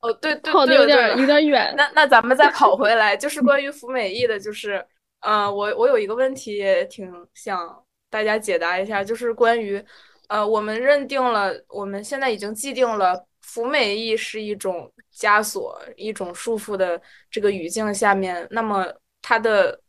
[0.00, 1.74] 哦，对对，跑的有点有点远。
[1.76, 4.84] 那那咱们再跑回来，就是关于服美役的，就是，
[5.20, 9.84] 呃，我我有一个问题也，挺想大家解答一下，就是关于，
[10.28, 18.86] 呃，我们认定了，我们现在已经既定了服美役是一种枷锁、一种束缚的这个语境下面，那么
[19.22, 19.80] 它的。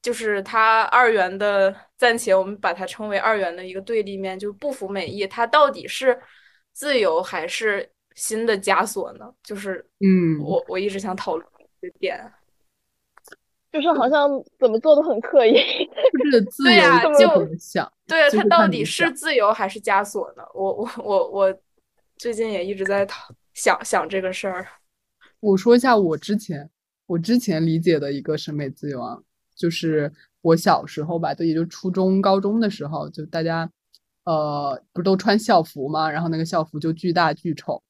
[0.00, 6.18] 就是它二元的，暂且我们把它称为二元的一个对立面，就不服美意，它到底是
[6.78, 9.28] 自由还是新的枷锁呢？
[9.42, 11.44] 就是嗯，我我一直想讨论
[11.82, 12.20] 这点，
[13.72, 15.54] 就是好像怎么做都很刻意，
[16.22, 16.82] 就是自由
[17.18, 20.42] 就想，对啊，它到底是自由还是枷锁呢？
[20.54, 21.58] 我我我我
[22.16, 24.64] 最近也一直在讨想想这个事儿。
[25.40, 26.70] 我说一下我之前
[27.06, 29.18] 我之前理解的一个审美自由啊。
[29.56, 33.68] 就是我小时候吧，就也就初中、高中的时候，就大家，
[34.28, 37.82] 呃，不都穿校服吗，然后那个校服就巨大巨丑，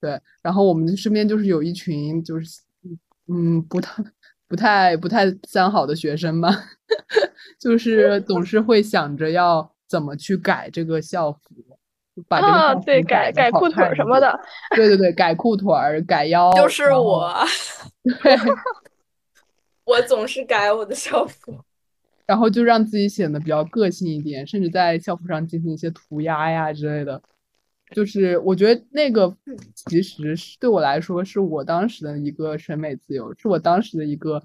[0.00, 0.20] 对。
[0.42, 2.60] 然后我们身边就是有一群就是，
[3.28, 4.02] 嗯，不太、
[4.48, 6.50] 不太、不太三好的学生吧，
[7.60, 11.40] 就是总是会想着要怎么去改这个校服，
[12.26, 14.40] 把这个对改改裤腿什么的，
[14.74, 17.32] 对对对，改裤腿儿、改腰，就是我，
[18.24, 18.36] 对。
[19.86, 21.64] 我总是改我的校服，
[22.26, 27.22] 然后就让自己显得比较个性一点，甚至在校服上进行一些涂鸦呀之类的。
[27.92, 29.32] 就是我觉得那个
[29.74, 34.42] 其实是对我来说是我当时的一个审美自由，是我当时的一个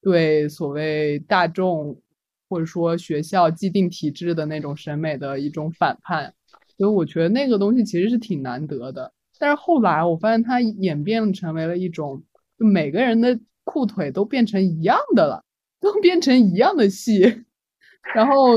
[0.00, 2.00] 对所谓大众
[2.48, 6.32] 或者说学校既定体制的那种审美的一种反叛，
[6.78, 9.12] 所以我觉得那个东西其实是挺难得的。
[9.40, 12.22] 但是后来我发现它演变成为了一种，
[12.56, 15.43] 就每个人的裤腿都变成一样的了，
[15.84, 17.44] 都 变成一样的戏，
[18.14, 18.56] 然后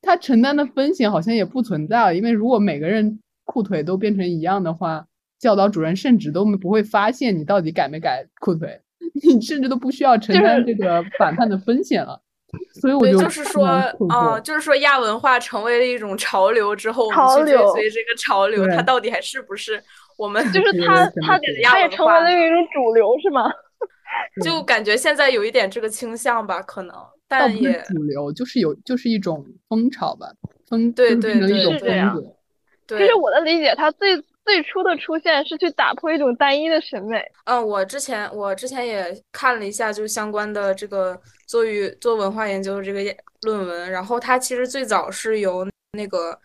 [0.00, 5.04] 他承担的风险好像也不存在了，因为如果每个人裤腿都变成一样的话，
[5.38, 8.80] 教导主任甚至都不会发现你到底改没改裤腿，
[9.22, 12.20] 你甚至都不需要承担这个反叛的风险了。
[12.80, 13.66] 所以我就就是说，
[14.08, 19.82] 啊，就是说亚文化成为了一种潮流之后，我们去追随这个潮流，它到底还是不是？
[20.16, 23.50] 我们就是他，他他也成为了一种主流，是吗？
[24.42, 26.94] 就感觉现在有一点这个倾向吧，可能，
[27.28, 30.26] 但也主流就是有，就是一种风潮吧，
[30.68, 32.20] 风对对对是这样。
[32.88, 37.24] 其实我的理解，它最最初的出现是去打破一种单一的审美。
[37.44, 43.00] 嗯，我之前我之前也看了一下，就是相关的这个做于做文化研究的这个
[43.42, 46.38] 论文，然后它其实最早是由那个。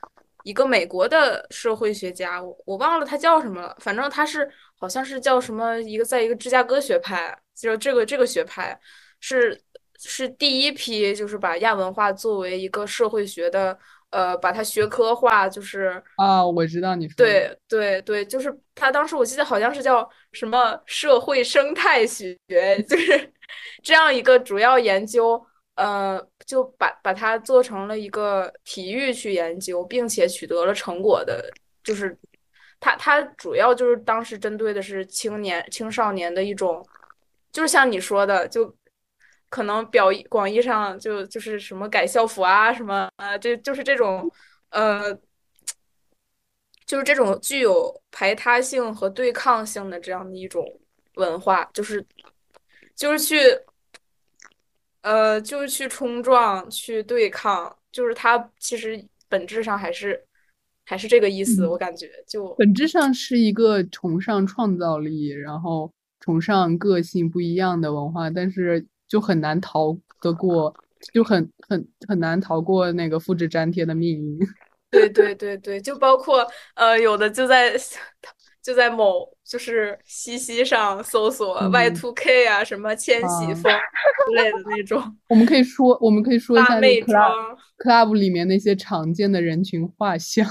[0.45, 8.79] 一个美国的社会学家，我我忘了他叫什么了，反正他是好像是叫什么一个，在一个芝加哥学派，就这个这个学派
[9.19, 9.59] 是
[9.97, 13.77] 是第一批，就是把亚文化作为一个社会学的，
[14.11, 22.37] 呃，把它学科化，就是啊，我知道你说对对对，就是他当时我记得好像是叫什么社会生态学，
[22.87, 23.31] 就是
[23.83, 25.45] 这样一个主要研究。
[25.75, 31.49] 呃，就把把它做成了一个体育去研究，并且取得了成果的，
[31.85, 32.13] 就是
[32.81, 36.85] 它它主要就是当时针对的是青年青少年的一种，
[37.51, 38.75] 就是像你说的，就
[39.49, 44.31] 可能表广义上就就是什么改校服啊，什么啊，这就是这种
[44.69, 45.13] 呃，
[46.85, 50.65] 就是这种具有排他性和对抗性的这样的一种
[51.15, 52.05] 文化，就是
[52.95, 53.35] 就是去。
[55.01, 60.21] 呃，就是去冲撞、去对抗，就是它其实本质上还是
[60.85, 61.65] 还是这个意思。
[61.65, 70.73] 我感觉就本质上是一个崇尚创造力，然后崇尚个性不一样的文化，但是就很难逃得过，
[71.13, 74.39] 就很很很难逃过那个复制粘贴的命运。
[74.91, 77.73] 对对对对，就包括呃，有的就在。
[78.61, 85.01] 就在某就是西西上搜索 Y two K 啊，什么千禧风之类的那种。
[85.29, 90.45] 我们可以说，我们可以说一下 club club 里面那些常见的人群画像，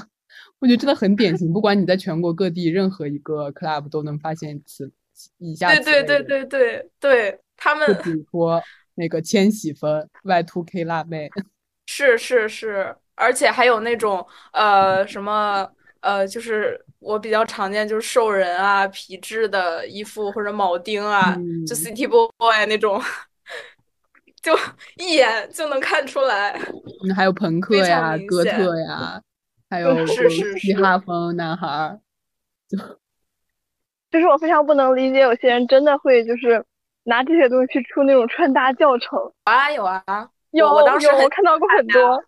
[0.59, 1.53] 我觉得真的很典型。
[1.53, 4.91] 不管你在全国各地任何一个 club 都能发现此
[5.39, 5.75] 以下。
[5.75, 8.63] 对对对对对对，他们比如说
[8.95, 11.31] 那个千禧风 Y two K 辣妹，
[11.87, 16.85] 是是是，而且还有那种呃什么呃就是。
[17.01, 21.33] 我比较常见就是兽人啊、皮质的衣服或者铆钉啊，
[21.65, 23.01] 就 City Boy 那种，
[24.43, 24.53] 就
[24.97, 26.61] 一眼就能看出来。
[27.05, 29.23] 嗯，还有朋克呀、哥特呀，
[29.71, 30.05] 还有
[30.59, 31.97] 嘻哈风男孩，
[32.69, 32.77] 就
[34.11, 36.65] 就是我非常不能理解，有些人真的会就是
[37.05, 39.19] 拿这些东西去出那种穿搭教程。
[39.45, 40.03] 啊，有啊，
[40.51, 42.23] 有，我当时我看到过很多。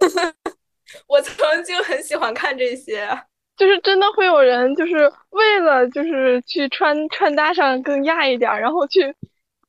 [1.08, 3.08] 我曾经很喜欢看这些。
[3.56, 9.14] 就是真的会有人，就是为了就是去穿穿搭上更亚一点，然后去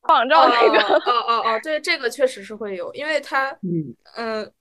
[0.02, 0.78] 仿照那个。
[0.96, 4.52] 哦哦哦，对，这个确实是会有，因为他，嗯嗯，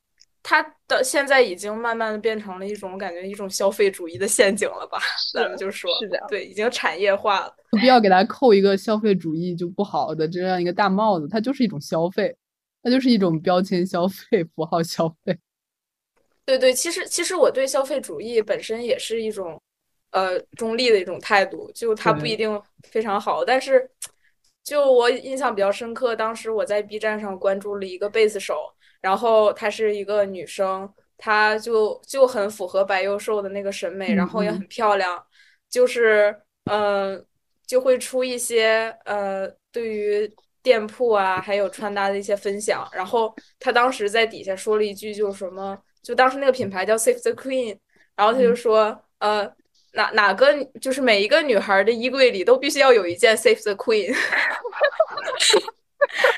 [0.48, 5.00] 它的现在已经慢慢的变成了一种感觉，一种消费主义的陷阱了吧？
[5.34, 7.56] 咱们就说，是的，对，已经产业化了。
[7.72, 12.38] 不必要给它扣一个消费主义就不好的这样一个大帽子，它就是一种消费，
[12.84, 15.36] 它就是一种标签消费、符号消费。
[16.46, 19.60] 对对，其实其实我对消费主义本身也是一种，
[20.12, 23.90] 呃，中立的一种态度，就它不一定非常好，但是，
[24.64, 28.72] 就我印象比较深刻，当时我在 B 站上关注了一个贝斯手，
[29.06, 35.24] 然后她是一个女生，她就就很符合白幼瘦的那个审美，然后也很漂亮，
[35.70, 36.36] 就是
[36.72, 37.24] 嗯，
[37.68, 40.28] 就会出一些呃，对于
[40.64, 45.78] 店铺啊，还有穿搭的一些分享，然后她当时在底下说了一句，就是什么。
[46.02, 47.78] 就当时那个品牌叫 Save the Queen，
[48.16, 49.48] 然后她就说，呃，
[49.94, 50.52] 哪哪个
[50.82, 54.12] 就是每一个女孩的衣柜里都必须要有一件 Save the Queen，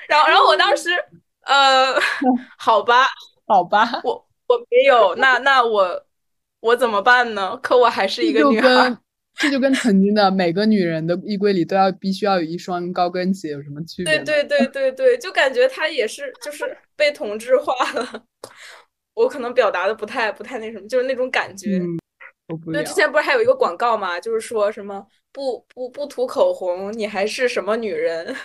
[0.10, 0.90] 然后然后我当时，
[1.48, 2.00] 呃，
[2.58, 3.08] 好吧，
[3.46, 6.06] 好吧，我我没有，那那我
[6.60, 7.58] 我怎么办呢？
[7.64, 8.98] 可我还是一个女孩，
[9.36, 14.20] 这就跟曾经的每个女人的衣柜里都要必须要有一双高跟鞋有什么区别？
[14.20, 18.24] 对对对对对，就感觉她也是就是被同质化了。
[19.14, 21.80] 我可能表达的不太不太那什么，就是那种感觉。
[22.72, 28.36] 对，之前不是还有一个广告嘛，就是说什么不不不涂口红，你还是什么女人？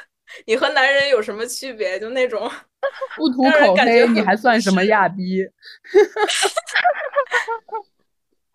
[0.47, 1.99] 你和男人有什么区别？
[2.01, 2.51] 就那种
[3.17, 5.45] 不涂口黑，你还算什么亚逼？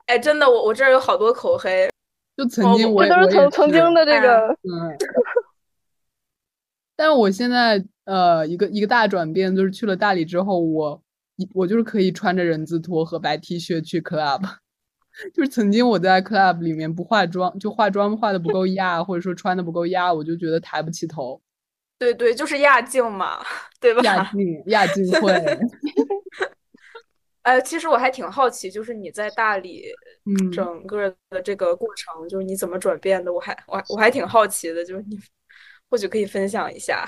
[0.07, 1.89] 哎，真的，我我这儿有好多口黑，
[2.37, 4.97] 就曾经我这都是曾曾经的这个，嗯。
[6.95, 11.01] 但是我现在呃，一个一个大转变，就是去了大理之后，我
[11.53, 14.41] 我就是可以穿着人字拖和白 T 恤去 club。
[15.33, 21.41] 就是曾经我在 club 里面不化妆，就化妆化的不够亚，或者说穿的不够亚，我就觉得抬不起头。
[21.97, 23.39] 对对，就是亚静嘛，
[23.79, 24.01] 对吧？
[24.03, 25.31] 亚静，亚静会。
[27.43, 29.85] 哎，其实我还挺好奇，就是你在大理，
[30.51, 33.31] 整个的这个过程，就是你怎么转变的？
[33.31, 35.17] 我还我我还挺好奇的，就是你
[35.89, 37.07] 或许可以分享一下。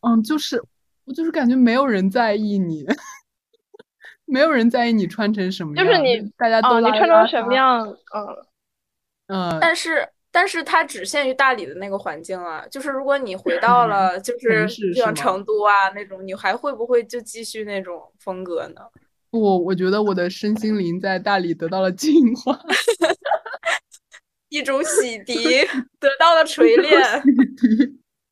[0.00, 0.62] 嗯，就是
[1.04, 2.86] 我就是感觉没有人在意你。
[4.30, 7.80] 没有人在意你穿成什么样，就是你大家都你穿成什么样，
[8.14, 8.36] 嗯
[9.28, 18.82] 嗯，但是但是它只限于大理的那个环境啊，就是如果你回到了就是像成都啊那种，你还会不会就继续那种风格呢？
[19.30, 22.58] 不，我觉得我的身心灵在大理得到了净化，
[24.48, 25.66] 一种洗涤，
[25.98, 27.00] 得到了锤炼，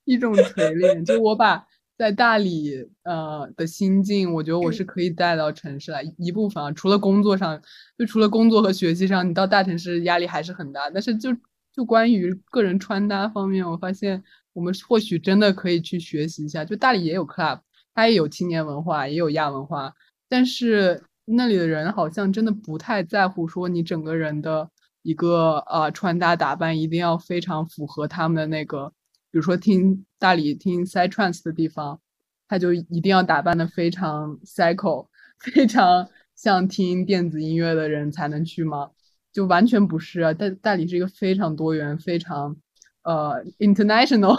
[0.05, 1.66] 一种锤炼，就我把。
[1.99, 6.70] 在大理，呃的心境，我觉得我是可以带到城市来一部分啊。
[6.72, 7.59] 除了工作上，
[7.99, 10.90] 就除了工作和学习上，你到大城市压力还是很大。
[10.90, 11.30] 但是就
[11.76, 14.24] 就关于个人穿搭方面，我发现
[14.54, 16.64] 我们或许真的可以去学习一下。
[16.64, 17.60] 就大理也有 club，
[17.94, 19.92] 它也有青年文化，也有亚文化，
[20.26, 24.70] 但是那里的人好像真的不太在乎说你整个人的
[25.02, 28.90] 一个呃穿搭打扮一定要非常符合他们的那个。
[29.30, 32.00] 比如说听大理听 s i t r a n s 的地方，
[32.48, 35.08] 他就一定要打扮的非常 cycle，
[35.38, 38.92] 非常像听电子音乐的人才能去吗？
[39.37, 40.32] 就完全不是啊！
[40.32, 42.57] 大大理是一个非常多元、非常
[43.03, 44.34] 呃 international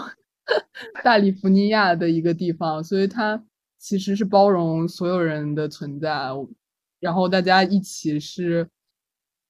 [1.03, 3.43] 大利福尼亚的一个地方，所以它
[3.77, 6.31] 其实是包容所有人的存在，
[6.99, 8.67] 然后大家一起是，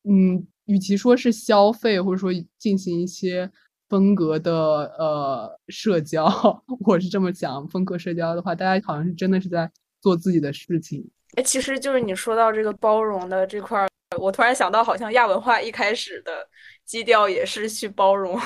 [0.04, 3.50] 嗯，与其说是消费，或者说进行一些。
[3.90, 4.54] 风格的
[5.00, 6.26] 呃社交，
[6.86, 7.66] 我是这么想。
[7.70, 9.72] 风格社交的话，大家好像是真的是在
[10.02, 11.10] 做自己的事情。
[11.36, 16.48] 哎，其实就是你说到这个包容的这块，我突然想到，好像亚文化一开始的
[16.86, 18.40] 基调也是去包容，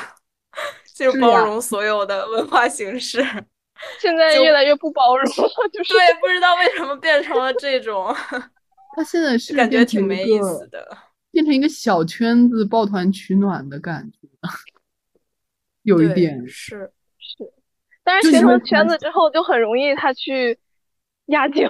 [0.96, 3.24] 就包容所有的文化形式。
[4.00, 5.26] 现在越来越不包容，
[5.72, 8.14] 就是对，不知道为什么变成了这种。
[8.96, 10.98] 他现在是感觉挺没意思的，
[11.32, 14.28] 变成一个小圈子抱团取暖的感觉。
[15.84, 17.52] 有一点是是，
[18.04, 20.60] 但是形成圈子之后就很容易他去
[21.28, 21.68] 压境，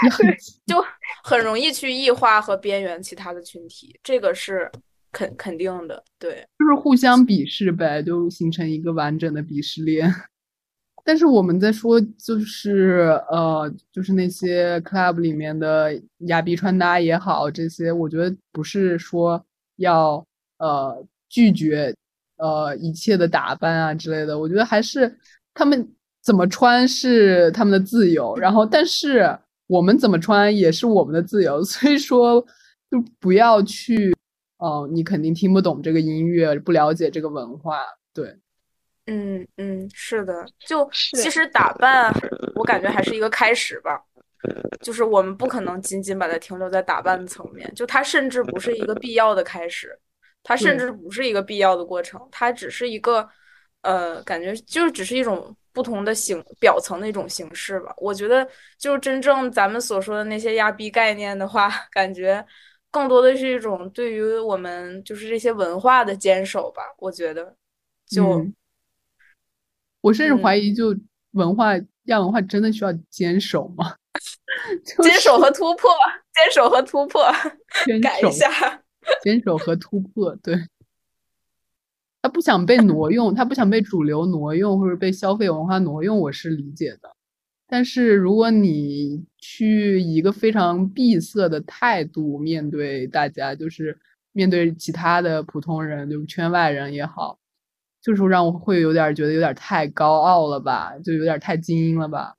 [0.66, 0.82] 就
[1.22, 4.70] 很容易去异化和边缘其他的群体，这个是
[5.12, 10.12] 肯肯定的，对，就是互相鄙视呗，就形成一个完整的鄙视链。
[11.04, 15.92] 但是我们在说，就是呃，就是那些 club 里面的
[16.26, 19.44] 亚逼穿搭也好，这些我觉得不是说
[19.76, 20.24] 要
[20.58, 21.94] 呃拒绝。
[22.38, 25.16] 呃，一切的打扮啊之类的，我觉得还是
[25.54, 25.88] 他们
[26.24, 29.38] 怎么穿是他们的自由，然后但是
[29.72, 32.40] 我们怎么穿也是我们的自由， 所以说
[32.90, 34.14] 就不要去，
[34.58, 37.80] 哦，你肯定听不懂这个音乐，不了解这个文化，
[38.12, 38.36] 对，
[39.06, 42.12] 嗯嗯，是的，就其实打扮，
[42.54, 43.98] 我感觉还是一个开始吧，
[44.80, 49.98] 就是我们不可能仅仅把它停留在打扮的层面，就它甚至不是一个必要的开始。
[50.44, 53.28] 它甚至不是一个必要的过程，它只是一个，
[53.82, 57.92] 呃，感觉就是只是一种不同的形表层的一种形式吧。
[57.98, 58.46] 我觉得，
[58.78, 62.44] 就是真正咱们所说的那些压逼概念的话， 感觉
[62.90, 66.82] 更多的是一种对于我们就是这些文化的坚守吧。
[66.98, 67.56] 我觉得，
[68.06, 68.46] 就
[70.00, 70.94] 我甚至怀疑，就
[71.32, 71.72] 文化
[72.04, 73.96] 亚文化真的需要坚守吗？
[75.02, 75.90] 坚守和突破，
[76.34, 77.24] 坚守和突破，
[78.02, 78.82] 改一下。
[79.22, 80.54] 坚守和突破，对，
[82.22, 87.10] 他不想被挪用，他不想被主流挪用或者被消费文化挪用，我是理解的。
[87.66, 93.98] 但是如果你去以一个非常闭塞的态度面对大家，就是
[94.30, 97.36] 面对其他的普通人，就是圈外人也好，
[98.00, 102.36] 就是让我会有点觉得有点太高傲了吧，就有点太精英了吧。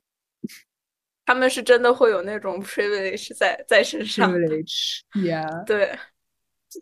[1.26, 5.98] 他们是真的会有那种 privilege 在在身上，privilege，yeah，对。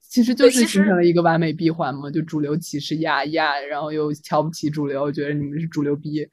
[0.02, 6.28] 其实就是形成了一个完美闭环嘛，就主流歧视亚亚，然后又瞧不起主流，觉得你们是主流逼。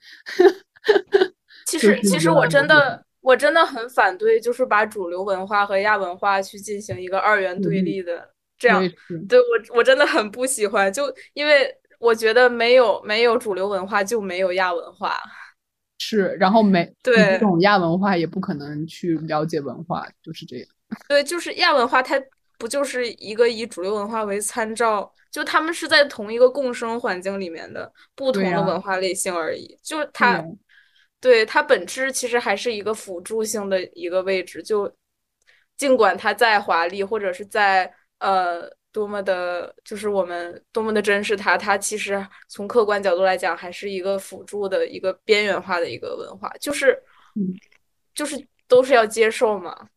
[1.67, 8.81] 其实，其实我真的，我真的很反对，就是把主流文化和亚文化去进行一个二元对立的这样。
[9.29, 15.15] 对我，我真的很不喜欢，就因为我觉得没有没有主流文化就没有亚文化。
[15.99, 20.67] 是，然后没对这种亚文化也不可能去了解文化，就是这样。
[21.09, 22.19] 对，就是亚文化，它
[22.59, 29.79] 不就是一个以主流文化为参照，就他们是在同一个共生环境里面的不同的文化类型而已。
[29.83, 30.45] 就它，
[31.21, 34.63] 对它本质其实还是一个辅助性的一个位置。
[34.63, 34.93] 就
[35.77, 38.71] 尽管它再华丽，或者是在呃。
[38.91, 47.01] 多么的，就是我们多么的珍视它，它其实从客观角度来讲，还是一个辅助的一个边缘化的一个文化，就是，
[48.15, 49.89] 就是都是要接受嘛。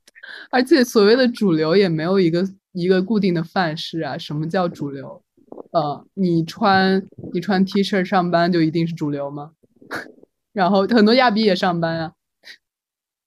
[0.50, 4.18] 而且所谓的主流也没有一个一个固定的范式啊。
[4.18, 5.24] 什么叫主流？
[5.72, 9.52] 呃，你穿你穿 T 恤上班就一定是主流吗？
[10.54, 12.14] 然后很多亚逼也上班啊，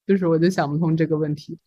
[0.07, 1.59] 就是我就想不通这个问题。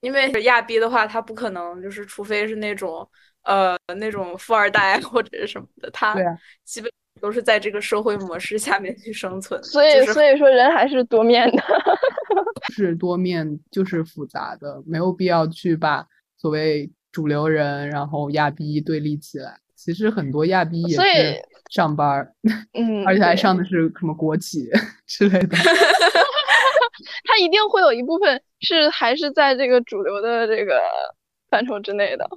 [0.00, 3.08] 因为亚逼的话，他不可能就是，除非是那种
[3.42, 6.14] 呃那种富二代或者是什么的，他
[6.64, 6.88] 基本
[7.18, 9.62] 都是在这个社会模式下面去生存。
[9.62, 11.62] 所以所以说人还是多面的，
[12.72, 16.06] 是多面就是复杂的，没有必要去把
[16.36, 19.58] 所谓主流人然后亚逼对立起来。
[19.74, 22.34] 其实很多亚逼也是上班，
[22.74, 24.68] 嗯，而且还上的是什么国企
[25.06, 25.56] 之类的。
[27.24, 30.80] 他一定会有一部分是还是在这个主流的这个
[31.48, 32.28] 范畴之内的。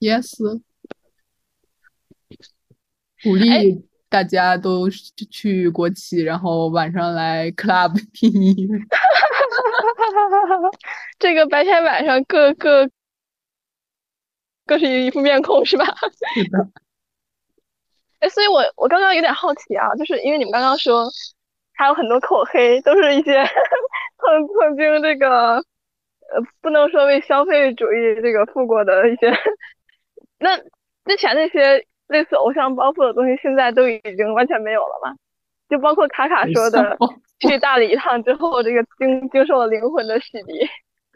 [0.00, 0.60] Yes，
[3.22, 4.90] 鼓励大家都
[5.30, 8.78] 去国企，然后晚上来 club 听音乐。
[11.18, 12.86] 这个白天晚上各各
[14.66, 15.86] 各是一副面孔是吧？
[16.34, 16.58] 是的。
[18.20, 21.10] 哎，所以我我刚刚有点好奇啊，就是因为你们刚刚说
[21.72, 23.42] 还有很多口黑，都是一些。
[24.18, 25.62] 曾曾经这个，呃，
[26.60, 29.32] 不能说为消费主义这个付过的一些，
[30.38, 30.58] 那
[31.06, 35.16] 之前那些类似偶像包袱的东西，现在都已经完全没有了嘛？
[35.68, 36.96] 就包括卡卡说的，
[37.40, 40.68] 去大理一趟之后，这个经经受了灵魂的洗涤。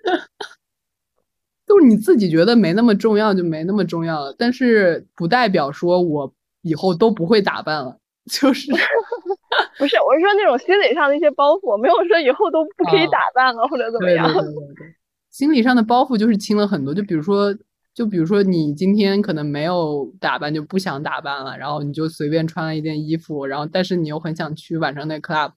[1.67, 6.33] 就是你自己觉得没那么重要，就没那么重要了，但是不代表说我
[6.63, 7.99] 以后都不会打扮了。
[8.31, 8.73] 就是，
[9.79, 14.27] 不是，我是说那种心理上的一些包袱，没有说以后都不可以打扮了或者怎么样。
[14.33, 14.95] 对对对对，
[15.31, 16.95] 心理上的包袱就是轻了很多。
[16.95, 17.55] 就比如说，
[17.97, 25.51] 就比如说你今天可能没有打扮，就不想打扮了，然后你就随便穿了一件衣服，然后但是你又很想去晚上那 club。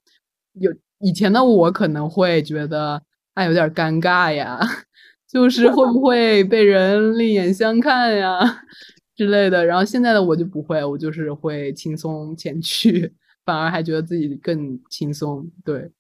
[0.54, 3.02] 有以前的我可能会觉得
[3.34, 4.58] 哎有点尴尬呀，
[5.28, 8.40] 就是会不会被人另眼相看呀？
[9.18, 13.14] 之类的，然后现在的我就不会，我就是会轻松前去，
[13.46, 15.46] 反而还觉得自己更轻松。
[15.66, 15.92] 对，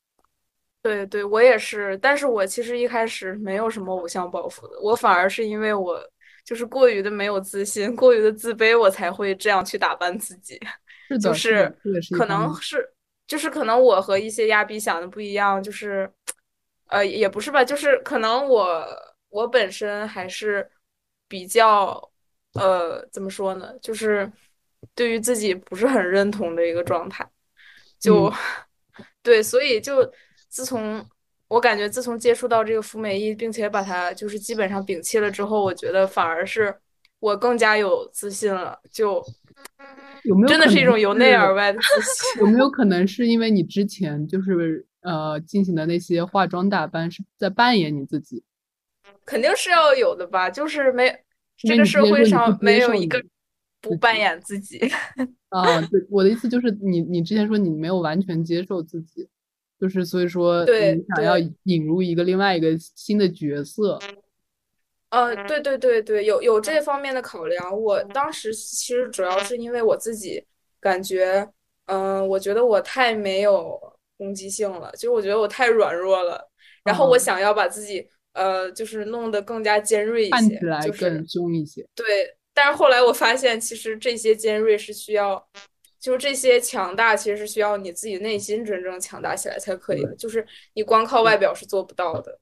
[0.82, 1.98] 对对，我也是。
[1.98, 6.00] 但是我其实一开始没有什么偶像包袱的，我反而是因为我
[6.46, 10.60] 就是过于的没有自信，过于的自卑，我才会这样去打扮自己。
[11.10, 12.94] 是的，是可能是，
[13.28, 16.12] 就是可能我和一些亚比想的不一样，就是，
[16.88, 18.86] 呃，也不是吧，就是可能我
[19.30, 20.70] 我本身还是
[21.28, 22.12] 比较。
[22.54, 23.72] 呃，怎么说呢？
[23.80, 24.30] 就是
[24.96, 27.24] 对于自己不是很认同的一个状态，
[28.00, 28.34] 就
[29.22, 30.12] 对，所以就
[30.50, 31.08] 自从
[31.50, 36.74] 我感觉自从接触到这个服美役，并且把它就是基本上摒弃了之后，我觉得反而是
[37.20, 38.80] 我更加有自信了。
[38.91, 39.22] 就
[40.24, 42.41] 有没有真的是一种由内而外的自信？
[42.45, 48.41] 有没有可能是因为你之前就是呃进行的那些化妆打扮是在扮演你自己？
[49.26, 51.14] 肯定是要有的吧，就是没。
[51.62, 53.22] 这个社会上没有一个
[53.82, 54.80] 不扮演自己
[55.50, 55.82] 啊！
[55.88, 59.28] 对，我的意思就是你，你之前说你没有完全接受自己，
[59.80, 64.00] 就是所以说你想要引入一个另外一个新的角色。
[65.10, 67.82] 呃，对对对对，有有这方面的考量。
[67.82, 70.44] 我当时其实主要是因为我自己
[70.80, 71.48] 感觉，
[71.86, 73.80] 嗯，我觉得我太没有
[74.18, 76.50] 攻击性了，就是我觉得我太软弱了，
[76.84, 78.08] 然后我想要把自己。
[78.34, 81.86] 呃，就是弄得更加尖锐一些，看起来更凶一些。
[81.96, 82.06] 对，
[82.54, 85.46] 但是后来我发现，其实这些尖锐是需要，
[86.00, 90.16] 就是这些强大，其实是需要你自己内心真正强大起来才可以的。
[90.16, 92.39] 就是你光靠外表是做不到的。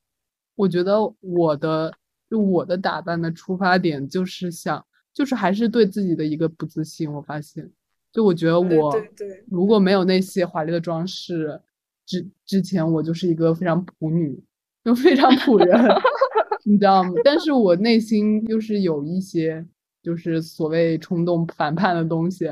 [0.55, 1.93] 我觉得我的
[2.29, 7.11] 就我的打扮的出发点就是想，就是还是对自己的一个不自信。
[7.11, 7.69] 我发现，
[8.11, 9.03] 就我觉得我
[9.49, 11.61] 如果没有那些华丽的装饰，
[12.05, 14.43] 之之前我就是一个非常普女。
[14.83, 15.67] 就非常普人，
[16.63, 17.11] 你知道吗？
[17.21, 19.65] 但是我内心就是有一些，
[20.07, 22.49] 就是所谓冲动反叛的东西，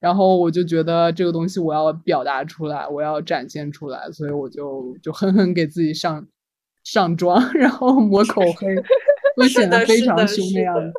[0.00, 6.26] 然后我就觉得这个东西我要表达出来，我要展现出来，所以我就就狠狠给自己上
[6.82, 8.74] 上妆，然后抹口黑，
[9.38, 10.92] 会显得非常凶那样子。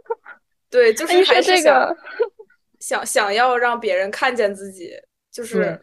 [0.70, 1.94] 对，就是还是想
[2.80, 4.92] 想想要让别人看见自己，
[5.30, 5.78] 就是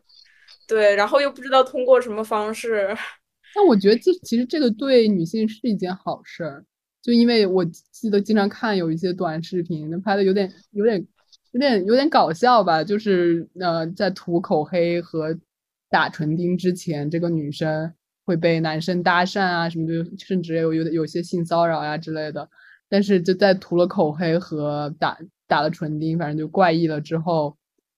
[0.66, 2.96] 对，然后又不知道通过什么方式。
[3.54, 6.64] 但我觉得这其实这个对女性是一件好事儿，
[7.04, 11.06] 就因为我记得经常看有一些短视频，那拍的有点有点
[11.52, 15.38] 有点有点搞笑吧，就是呃在涂口黑和
[15.90, 17.92] 打唇钉之前，这个女生
[18.24, 22.48] 会被男生搭讪啊什么的，甚至有有有些性骚扰呀之类的。
[22.88, 27.54] 但是就在涂了口黑和打打了唇钉，反正就怪异了之后。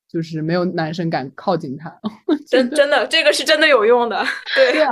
[0.08, 1.92] 就是没有男生敢靠近她，
[2.48, 4.88] 真真的，这个是真的有用的，对啊，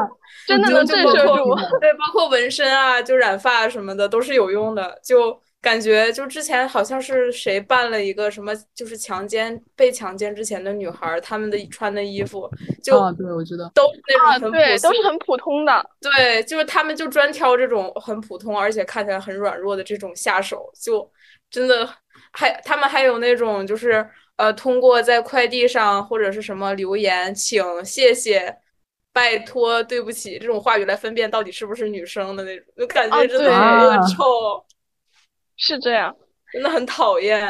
[0.46, 12.48] 真的能震慑住，对，包括纹身啊，就染发什么的都是有用的，就感觉就之前好像是谁办了一个什么，就是强奸被强奸之前的女孩，他们的穿的衣服，
[12.82, 21.10] 就对我知道都是那种很对，都是很普通的，对，就是他们就专挑这种很普通而且看起来很软弱的这种下手，就
[21.50, 21.88] 真的
[22.32, 24.06] 还他们还有那种就是。
[24.36, 28.52] 呃，通过在快递上或者是什么留言，请、谢谢、
[29.14, 34.66] 拜托、对不起这种话语来分辨到底是不是女生的那种，就感觉真的恶臭，
[35.56, 36.14] 是这样，
[36.52, 37.48] 真的很讨厌。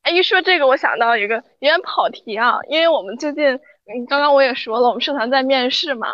[0.00, 6.08] 哎，一说这个，我想到一个有点跑题啊，因为我们最近，嗯，刚刚我也说了，我们社团在面试嘛，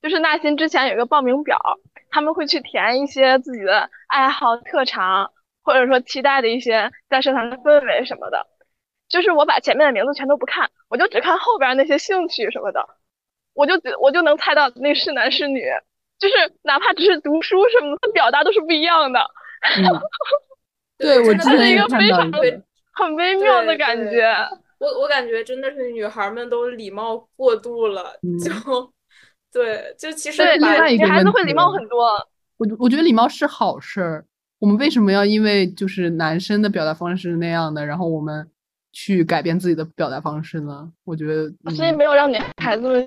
[0.00, 1.58] 就是纳新之前有一个报名表，
[2.10, 5.32] 他们会去填一些自己的爱好、特长，
[5.64, 8.46] 或者说期待的一些在社团的氛围什么的。
[9.08, 12.86] 就是我把前面的名字全都不看，我就只看后边那些兴趣什么的，
[13.58, 15.60] 我就我就能猜到那是男是女，
[16.16, 19.20] 就是哪怕只是读书什么的，表达都是不一样的。
[20.96, 22.30] 对，我真是一个非常
[22.92, 24.32] 很微妙的感觉。
[24.78, 28.12] 我我感觉真的是女孩们都礼貌过度了，
[28.44, 28.52] 就
[29.52, 32.12] 对，就其实女孩子会礼貌很多。
[32.58, 34.24] 我我觉得礼貌是好事儿，
[34.60, 38.48] 我们为什么要因为就是男生的表达方式是那样的，然后我们。
[38.90, 40.90] 去改变自己的表达方式呢？
[41.04, 43.06] 我觉得，所以没有让女孩子们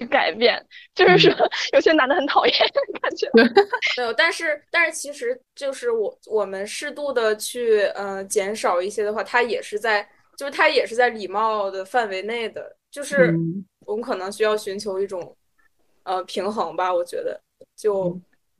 [0.00, 0.60] 去改变，
[0.94, 1.32] 就是说
[1.72, 2.54] 有些男的很讨厌
[3.00, 3.28] 感觉。
[3.96, 13.34] 没有，但是但是其实就是我我们适度的去呃减少一些的话，他也是在就是他也是在礼貌的范围内的，就是
[13.86, 15.36] 我们可能需要寻求一种
[16.04, 16.92] 呃平衡吧。
[16.92, 17.40] 我觉得
[17.76, 18.18] 就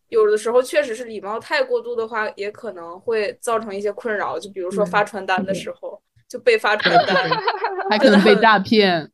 [0.09, 4.39] 有的时候确实是礼貌太过度的话，也可能会造成一些困扰。
[4.39, 6.01] 就比如说发传单的时候。
[6.31, 7.29] 就被发传单，
[7.91, 9.11] 还可能被 诈骗。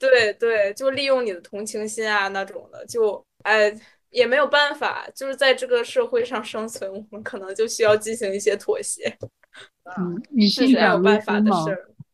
[0.00, 3.72] 对对，就利用你的同情心啊那种的，就哎
[4.08, 9.14] 也没有办法，就是在这个社会上生存，我们可能就需要进行一些妥协。
[9.84, 11.66] 嗯，女性展露锋芒，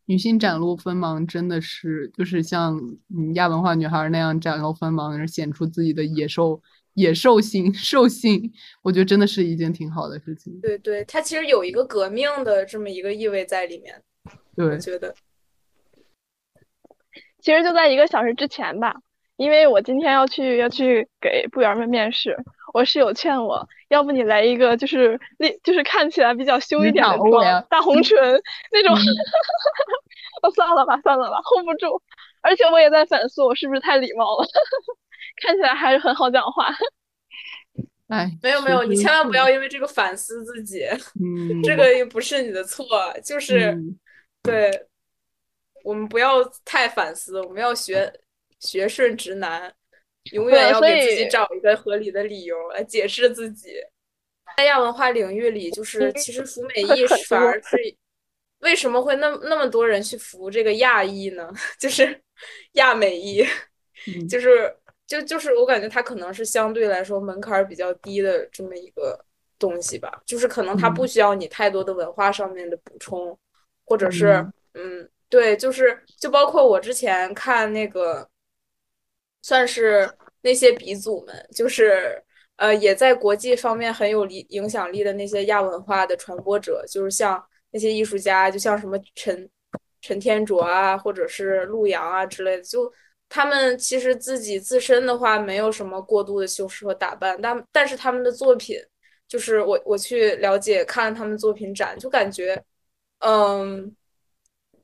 [0.07, 2.77] 女性展露锋芒真的是就是像
[3.17, 6.61] 嗯亚文化女孩那样展露锋芒，显出自己的野兽
[6.95, 10.61] 野兽性 兽性，我觉得真的是一件挺好的事情。
[10.61, 14.03] 对对，它其实有一个革命的这么一个意味在里面。
[14.57, 15.15] 对我觉得，
[17.47, 18.97] 其实就在一个小时之前吧，
[19.37, 22.37] 因为我今天要去要去给部员们面试，
[22.75, 28.19] 我室友劝我，要不你来一个就是那，就是看起来比较凶一点的妆，大红 唇
[28.73, 28.93] 那种。
[30.43, 32.03] 哦， 算了吧，算了吧，hold 不住。
[32.41, 34.49] 而且我也在反思，我是不是太礼貌了？
[35.41, 36.67] 看起来还是很好讲话。
[38.09, 40.85] 哎，没有没有，你千万不要因为这个反思自己。
[41.23, 42.85] 嗯，这个也不是你的错，
[43.23, 43.79] 就是。
[44.43, 44.71] 对，
[45.87, 48.13] 我们不要太反思，我们要学
[48.59, 49.73] 学顺直男，
[50.33, 53.75] 永远要给自己找一个合理的理由来解释自己。
[54.57, 57.77] 在亚文化领域里，就是其实服美役反而是
[58.59, 61.53] 为什么会那那么多人去服这个亚裔呢？
[61.79, 62.21] 就是
[62.73, 63.45] 亚美裔，
[64.29, 64.75] 就是
[65.07, 69.25] 就就是我感觉它可能是相对来说门槛比较低的这么一个
[69.57, 73.39] 东西吧，就是可能它不需要你太多的文化上面的补充。
[73.89, 78.29] 或者是，嗯，对，就是就包括我之前看那个，
[79.43, 80.09] 算是
[80.43, 82.23] 那些鼻祖们，就是
[82.57, 89.49] 呃，也在国际方面很有力影响力的那些亚文化的传播者，就是像那些艺术家，就像什么陈
[90.01, 92.93] 陈天卓啊，或者是陆阳啊之类的，就
[93.29, 98.79] 他们其实自己自身的话没有什么过度的修饰和打扮，但但是他们的作品，
[99.27, 102.63] 就是我我去了解看他们作品展，就感觉。
[103.21, 103.97] 嗯，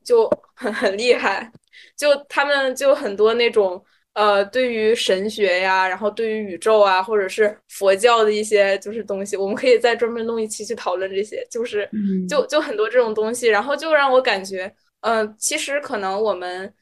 [0.04, 1.50] 就很 很厉害，
[1.96, 3.82] 就他们就很多那种
[4.14, 11.88] 呃，对于神学呀，然后对于宇宙啊，或者是佛教的一些就是东西，我们可以再专门弄一期去讨论这些，就是
[12.28, 16.72] 就就很多这种东西，然后就让我感觉，嗯，其实可能我们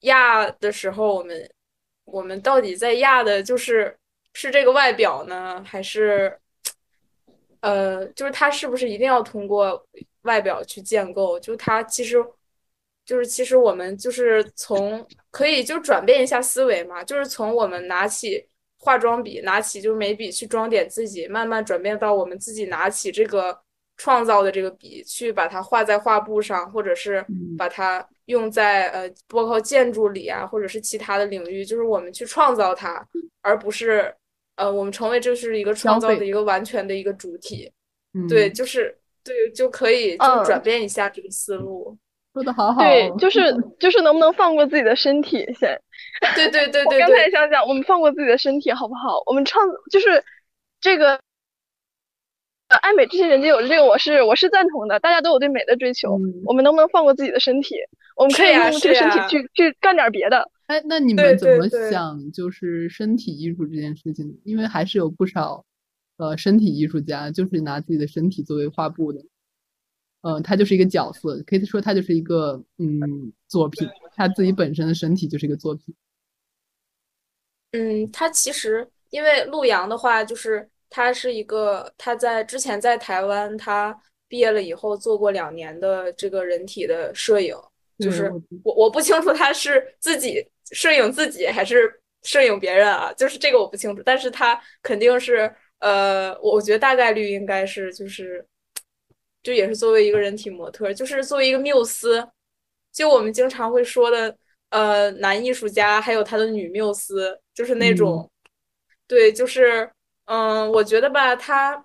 [0.00, 1.50] 亚的时候，我们
[2.04, 3.96] 我们到底在亚的，就是
[4.32, 6.38] 是这个外表呢，还是
[7.60, 9.84] 呃，就是它是不是一定要通过？
[10.22, 12.22] 外表去建构，就它其实
[13.08, 18.46] 就是其实我们就是从可以就转变一下思维嘛，就是从我们拿起
[18.76, 23.58] 化妆笔，拿起就是眉笔去装点自己，慢慢转变到我们自己拿起这个
[23.96, 27.24] 创造的这个笔，去把它画在画布上，或者是
[27.56, 33.02] 把它用在呃包括建筑里啊，或者是其他的领域，就是我们去创造它，
[33.40, 34.14] 而不是
[34.56, 37.72] 呃我们成为这是一个创造的一个完全的一个主体。
[38.28, 38.94] 对，就是
[39.24, 41.96] 对就可以就转变一下这个思路。
[42.32, 43.40] 说的好好，对，就是
[43.80, 45.80] 就是能不能放过自己的身体先？
[46.34, 49.22] 对对对对，我刚才想讲，我们放过自己的身体好不好？
[49.26, 50.22] 我们创就是
[50.80, 51.20] 这个
[52.82, 56.12] 爱美这些人皆有，这个我是我是赞同的，大家都有对美的追求，
[56.44, 57.76] 我们能不能放过自己的身体？
[58.16, 60.50] 我们可以用这个身体去去干点别的。
[60.66, 62.30] 哎，那你们怎么想？
[62.32, 65.64] 就是身体艺术这件事情，因为还是有不少
[66.18, 69.20] 呃身体艺术家，就是拿自己的身体作为画布的。
[70.28, 75.94] 嗯，他就是一个角色，可以说他就是一个嗯作品，他自己本身的身体就是一个作品。
[77.72, 83.98] 嗯，他其实因为陆阳的话，就是他是一个他在之前在台湾，他
[84.28, 87.56] 毕业了以后做过两年的这个人体的摄影，
[87.98, 88.30] 就是
[88.62, 91.90] 我我不清楚他是自己摄影自己还是
[92.22, 98.46] 摄影别人啊，就是这个我不清楚，但是他肯定是呃，我觉得大概率应该是就是。
[99.42, 102.28] 就也是作为一个人体模特，就是作为一个缪斯，
[102.92, 104.36] 就我们经常会说的，
[104.70, 108.28] 呃，男艺术家还有他的女缪斯，就是那种，
[109.06, 109.88] 对，就是，
[110.26, 111.82] 嗯，我觉得吧，他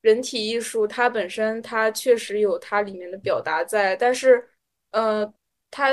[0.00, 4.48] 人体艺术，它本身它确实有它里面的表达在，但是，
[4.92, 5.30] 呃，
[5.70, 5.90] 它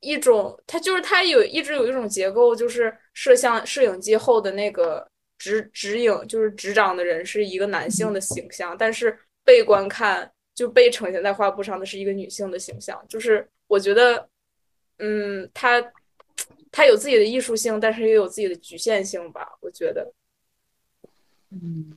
[0.00, 5.06] 一种，它就是它有一直有一种结构，就是摄像摄影机后的那个
[5.38, 9.16] 指指影，就是执掌的人是一个男性的形象，但是。
[9.44, 14.28] 被观看就被呈现在画布上的是一个女性的形象，就是我觉得，
[14.98, 15.92] 嗯，她
[16.70, 19.58] 她有自己的艺术性，但是也有自己的局限性吧。
[19.60, 20.12] 我觉得，
[21.50, 21.96] 嗯，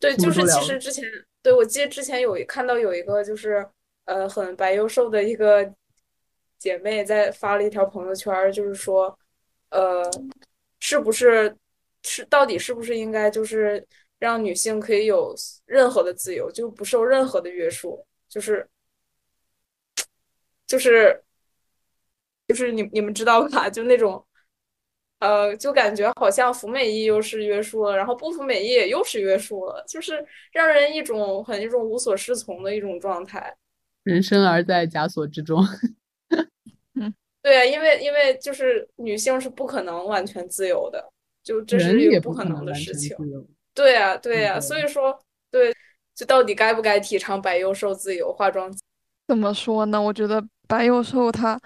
[0.00, 1.04] 对，就是其实之前，
[1.42, 3.68] 对我记得之前有看到有一个就是
[4.06, 5.72] 呃很白又瘦的一个
[6.58, 9.16] 姐妹在发了一条朋友圈，就是说，
[9.70, 10.10] 呃，
[10.80, 11.54] 是不是
[12.02, 13.86] 是到底是不是应该就是。
[14.18, 18.68] 让女性可以有任何的自由，就不受任何的约束，就是，
[20.66, 21.22] 就是，
[22.48, 23.68] 就是你你们知道吧？
[23.68, 24.24] 就那种，
[25.18, 33.56] 呃，就感觉好像服美役又是约束了，然后不服美役也又是约束了，就是让人一种很一种无所适从的一种状态。
[34.02, 35.62] 人生而在枷锁之中。
[36.94, 37.12] 嗯，
[37.42, 41.12] 对啊，因为因为就是女性是不可能完全自由的，
[41.42, 43.14] 就这是一个不可能的事情。
[43.76, 43.84] 由。
[43.84, 45.18] 对呀，对呀，所以说，
[45.50, 45.74] 对，
[46.14, 48.74] 就到底该不该提倡白幼瘦自由化妆？
[49.28, 50.00] 怎么说呢？
[50.00, 51.60] 我觉得白幼瘦他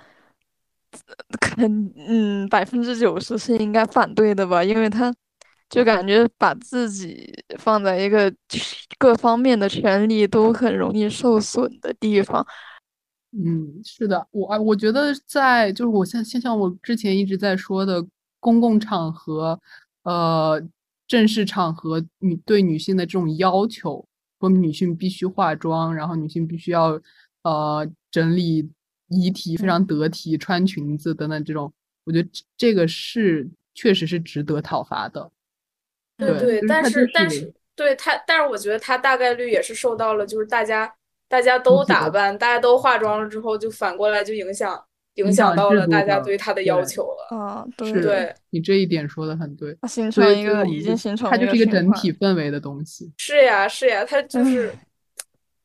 [1.41, 5.15] 肯，嗯，百分之九十是应该反对的吧，因为他
[5.69, 8.33] 就感觉把自己放在一个
[8.99, 12.45] 各方面的权利都很容易受损的地方。
[13.33, 18.05] 嗯，是的，我啊，我觉得在就是我像像像我之前一直在说的
[18.41, 19.61] 公共场合，
[20.03, 20.61] 呃。
[21.11, 24.07] 正式场合女对女性的这种要求，
[24.39, 27.01] 说女性必须化妆，然后女性必须要
[27.43, 28.71] 呃整理
[29.09, 31.73] 遗体，非常得体，穿裙子等等这种，
[32.05, 35.29] 我觉得这个是确实是值得讨伐的。
[36.17, 40.95] 对对，但是但是对他，但是我觉得他大概率也是受到了，就是大家
[41.27, 44.85] 大家都打扮，大家都化妆了之后，就反过来就影响。
[45.15, 47.67] 影响到了大家对他的要求了啊！
[47.77, 49.77] 对，你这一点说的很对。
[49.83, 53.13] 它形成一个已经形成，它就是一个整体氛围的东西。
[53.19, 54.73] 是呀，是呀，它就是，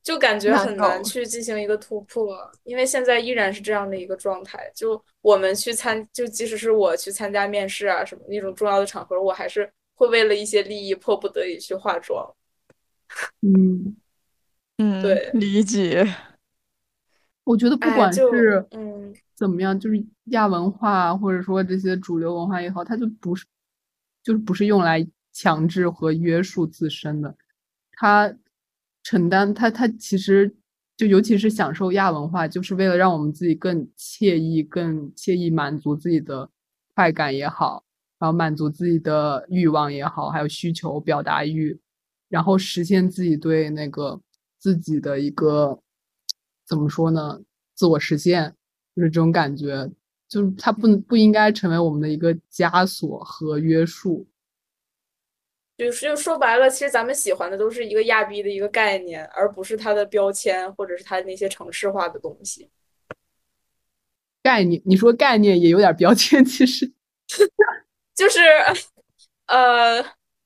[0.02, 4.70] 就感觉很难去进行一个突破，因为现在依然是这样的一个状态。
[4.74, 12.34] 就我们去参，就即使是我去参加面试啊什么那种重要的场合，我还是会为了一些利益迫不得已去化妆。
[13.42, 13.96] 嗯
[14.78, 16.06] 嗯，对，理解。
[17.44, 19.14] 我觉得不管是嗯。
[19.36, 19.78] 怎么样？
[19.78, 23.44] 就是亚文化，或者说这些主流文化也好，它就不是，
[24.22, 27.36] 就是不是用来强制和约束自身的。
[27.92, 28.34] 它
[29.02, 30.56] 承担，它它其实
[30.96, 36.50] 就尤其是享受亚文化，就是为了让我们自己更惬意、更惬意，满足自己的
[36.94, 37.84] 快感也好，
[38.18, 41.78] 然后满足自己的欲望也好，还有需求表达欲，
[42.30, 44.18] 然后实现自己对那个
[44.58, 45.78] 自己的一个
[46.66, 47.38] 怎么说呢？
[47.74, 48.55] 自我实现。
[48.96, 49.88] 就是这种感觉，
[50.26, 54.26] 就是它不不应该成为我们的一个枷锁和约束。
[55.76, 62.70] 就是就说白了，其实咱们喜欢的都是一个亚逼的一个概念，而不是它的标签或者是它那些城市化的东西。
[64.42, 66.90] 概念，你说概念也有点标签，其实
[68.16, 68.40] 就是
[69.48, 70.02] 呃，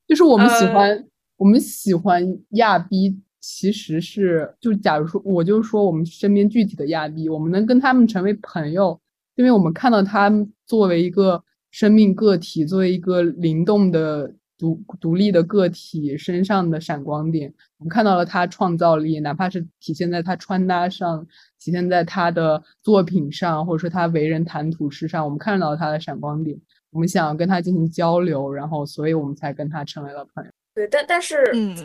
[0.09, 9.01] 就是我们喜欢我们喜欢亚逼，其实是就假如说，我就说我们身边具体的亚逼，我们能跟他们成为朋友，
[9.34, 10.30] 因为我们看到他
[10.66, 14.34] 作为一个生命个体，作为一个灵动的。
[14.61, 21.26] 独独立的个体身上的闪光点，我们看到了他创造力，哪怕是体现在他穿搭上，
[21.59, 26.61] 体现在他的作品上，或者说他为人谈吐之上，我们看到了他的闪光点，
[26.91, 30.51] 我们想要跟他进行交流，然后，所以我们才跟他成为了朋友。
[30.86, 31.76] 对，但但是，嗯，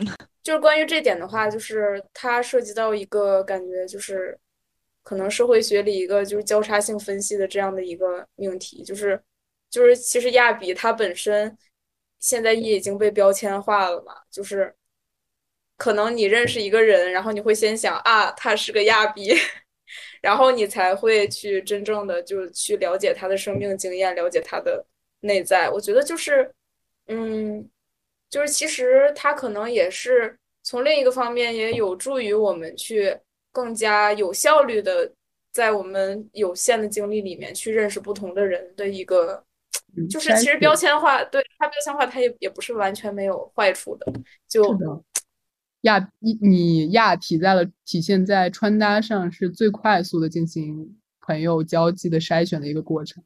[0.42, 4.38] 就是关于这点的话，就是它涉及到一个感觉，就是
[5.02, 9.20] 可能社会学里一个就是交叉性分析的这样的一个命题，就是
[9.70, 11.56] 就是其实亚比它本身。
[12.18, 14.74] 现在也已经被标签化了嘛，就是
[15.76, 19.34] 可能你认识一个人，然后你会先想啊，他是个亚比，
[20.22, 24.84] 然后你才会去真正的就去了解他的生命经验，了解他的
[25.20, 25.68] 内在。
[25.68, 26.50] 我觉得就是，
[27.06, 27.68] 嗯，
[28.28, 33.16] 就是其实它可能也是从另一个方面也有助于我们去
[33.52, 35.12] 更加有效率的
[35.52, 39.42] 在我们有限的精力里面去认识不同的人的一个。
[40.10, 44.12] 就是其实标签化，对它标签化，它也也不是完全没有坏处的。
[44.46, 44.62] 就
[45.82, 53.24] 亚你你亚体在了体现在穿搭上，是最快速的进行朋友交际的筛选的一个过程。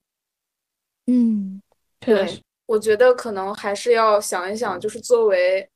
[1.08, 1.60] 嗯，
[1.98, 2.40] 对，
[2.70, 5.68] 我觉得可能还是要想一想，就是作为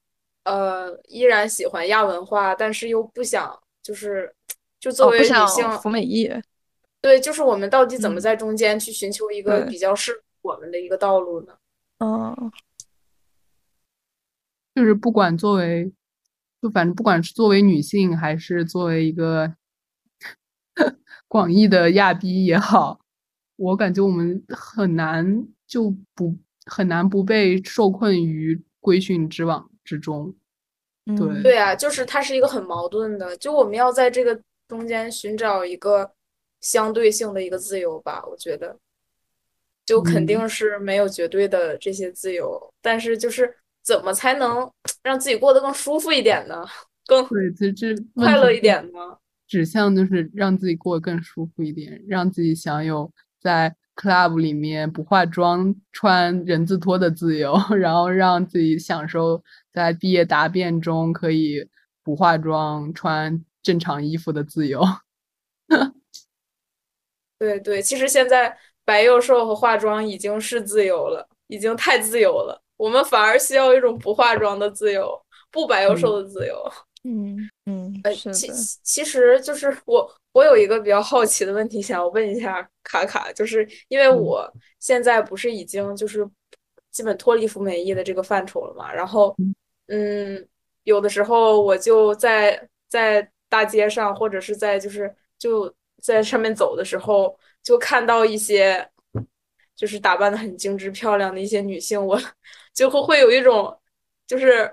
[0.45, 4.33] 呃依然喜欢亚文化，但是又不想就是
[4.79, 6.31] 就作为女性服美役，
[7.01, 10.23] 对，就是我们到底怎么在中间去寻求一个比较适。
[10.41, 11.57] 我们的一个道路呢？
[11.99, 12.53] 嗯，
[14.73, 15.93] 就是不管作为，
[16.63, 19.53] 就反正不管是作为女性，还是作为一个
[21.27, 23.01] 广义的亚逼也好，
[23.57, 26.37] 我感觉我们很难就不
[26.67, 30.35] 很难不被受困于规训之网之中。
[31.05, 36.11] 对对啊，就是它是一个很矛盾的，就我们要在这个中间寻找一个
[36.61, 38.79] 相对性的一个自由吧，我觉得。
[39.87, 44.67] 就肯定是没有绝对的这些自由，但是就是怎么才能
[45.05, 46.65] 让自己过得更舒服一点呢？
[47.07, 49.19] 更对，这这 快乐一点呢？
[49.47, 59.43] 指向就是让自己过得更舒服一点，让自己享有在 club 里面不化妆穿人字拖的自由， 然后让自己享受
[59.73, 61.69] 在毕业答辩中可以
[62.03, 64.83] 不化妆穿正常衣服的自由。
[67.39, 68.57] 对对，其实现在。
[68.87, 72.63] 白幼瘦和化妆已经是自由了，已经太自由了。
[72.77, 75.19] 我们反而需要一种不化妆的自由，
[75.51, 76.55] 不白幼瘦的自由。
[77.05, 77.35] 嗯
[77.65, 84.47] 嗯，其其实就是我，我有一个比较好奇的问题，想要问一下卡卡，就是因为我
[84.79, 86.29] 现在不是已经就是
[86.91, 88.93] 基本脱离服美役的这个范畴了嘛？
[88.93, 89.35] 然后，
[89.87, 90.47] 嗯，
[90.83, 97.35] 有的时候我就在在大街上，或者是在就是就在上面走的时候。
[97.65, 98.87] 就看到一些，
[99.75, 102.21] 就是打扮的很精致漂亮的一些女性，我
[102.75, 103.81] 就会会有一种，
[104.27, 104.71] 就是，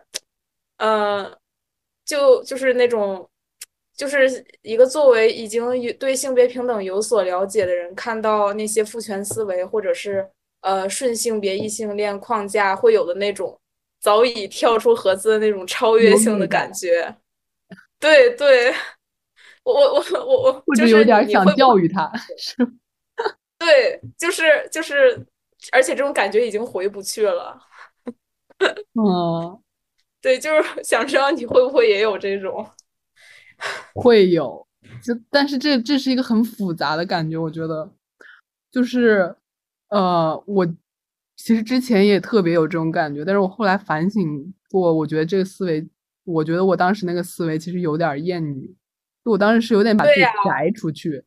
[0.75, 1.39] 呃，
[2.03, 3.30] 就就是那种，
[4.01, 5.63] 就是一个作为已经
[5.99, 10.27] 对性别平等有所了解的人，看到那些父权思维或者是
[10.61, 13.55] 呃顺性别异性恋框架会有的那种
[13.99, 17.15] 早已跳出盒子的那种超越性的感觉。
[17.99, 18.73] 对对，
[19.65, 22.55] 我我我我我， 就是有点想教育他， 是。
[23.59, 25.23] 对，就是就是，
[25.71, 27.55] 而且这种感觉已经回不去了。
[28.95, 29.61] 嗯，
[30.19, 32.67] 对，就是想知道你会不会也有这种？
[33.95, 34.65] 会有，
[35.03, 37.89] 就但是这这是一个很复杂的感觉，我觉得，
[38.71, 39.35] 就是
[39.89, 40.65] 呃，我
[41.37, 45.87] 其实之前也特别有这种感觉，但是我后来反省过，我觉得这个思维，
[46.23, 48.67] 我觉得我当时那个思维其实有点厌女，
[49.23, 51.23] 就我当时是有点把自己摘出去。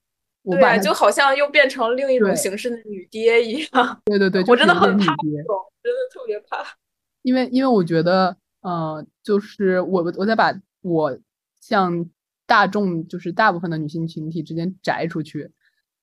[0.46, 4.02] 对，就好像又变成另一种形式的女爹一样。
[4.04, 6.62] 对对对， 我真的很怕这种，真的特别怕。
[7.22, 11.18] 因为因为我觉得，呃，就是我我在把我
[11.62, 12.04] 像
[12.46, 15.50] 大众，就是大部分的女性群体之间摘出去，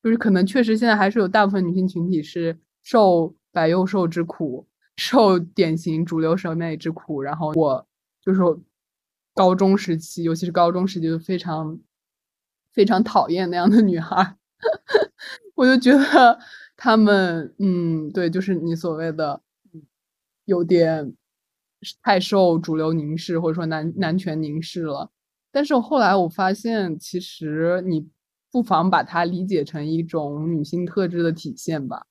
[0.04, 4.68] 就是可能确实现在还是有大部分女性群体是受白幼瘦之苦，
[4.98, 7.22] 受典型主流审美之苦。
[7.22, 7.88] 然后我
[8.22, 8.42] 就是
[9.34, 11.80] 高中时期，尤其是高中时期，就非常。
[12.74, 14.38] 非常讨厌那样的女孩，
[15.56, 16.40] 我就觉得
[16.78, 19.42] 他们，嗯，对，就是你所谓的，
[20.46, 21.14] 有点
[22.02, 25.12] 太受主流凝视，或者说男男权凝视了。
[25.52, 28.08] 但是后来我发现，其实你
[28.52, 32.06] 不妨把它理解成一种女性特质的体现吧。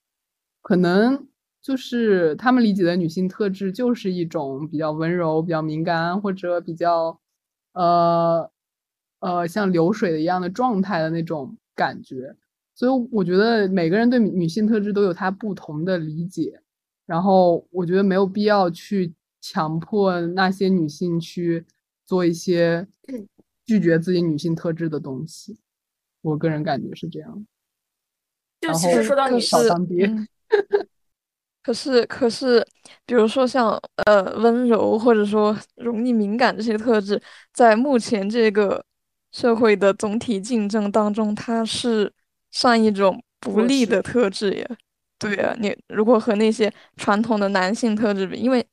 [0.61, 1.27] 可能
[1.61, 7.19] 就是他们理解的女性特质，就是一种比较温柔、比较敏感，或者比较
[7.73, 8.49] 呃
[9.19, 12.35] 呃像流水的一样的状态的那种感觉。
[12.73, 16.61] 所以我觉得每个人对女性特质都有他不同的理解，
[17.05, 21.65] 然后我觉得没有必要去强迫那些女性去
[22.11, 22.85] 做一些
[23.65, 25.57] 拒绝自己女性特质的东西。
[26.21, 27.45] 我个人感觉是这样。
[28.59, 29.57] 就其实说到女性，
[31.63, 32.61] 可是可是，
[33.05, 37.21] 比如说像呃温柔或者说容易敏感这些特质，
[37.53, 38.83] 在目前这个
[39.31, 42.11] 社会的总体竞争当中，它是。
[42.53, 44.67] 算一种不利的特质呀，
[45.17, 48.67] 对呀，你如果和那些传统的男性特质比，因为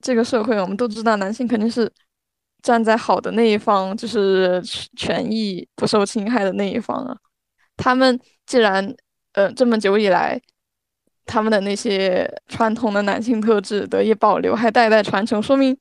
[0.00, 1.92] 这个社会我们都知道，男性肯定是
[2.62, 4.60] 站在好的那一方，就是
[4.96, 7.16] 权益不受侵害的那一方啊。
[7.76, 8.94] 他们既然
[9.34, 10.40] 呃这么久以来，
[11.24, 15.78] 他们的那些传统的男性特质得以保留，还代代传承，说明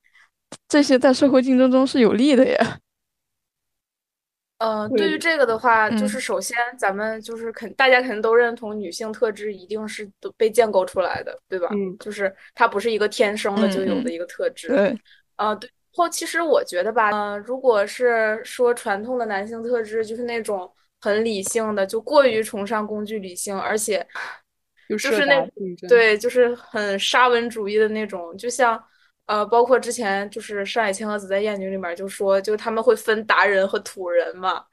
[0.68, 2.80] 这些在社会竞争中是有利的呀。
[4.60, 11.68] 嗯，对于这个的话，就是首先咱们就是肯大家肯定都认同女性特质一定是都被建构出来的，对吧？
[11.72, 14.68] 嗯，就是它不是一个天生的就有的一个特质。
[14.70, 15.00] 对，
[15.36, 15.70] 啊，对。
[15.98, 20.72] 后其实我觉得吧，嗯，如果是说传统的男性特质，就是那种
[21.02, 24.06] 很理性的，就过于崇尚工具理性，而且
[24.88, 25.46] 就是那
[25.90, 28.82] 对，就是很沙文主义的那种，就像。
[29.28, 34.64] 呃，包括之前就是上海千鹤子在艳女里面就说，就他们会分达人和土人嘛，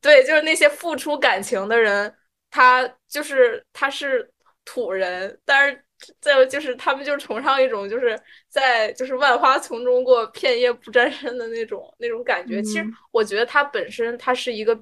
[0.00, 2.10] 对，就是那些付出感情的人，
[2.48, 4.26] 他就是他是
[4.64, 5.84] 土人，但是
[6.20, 12.62] 再就是他们就崇尚一种就是在就是万花丛中过，片叶不沾身的那种那种感觉。
[12.62, 14.78] 其实我觉得它本身它是一个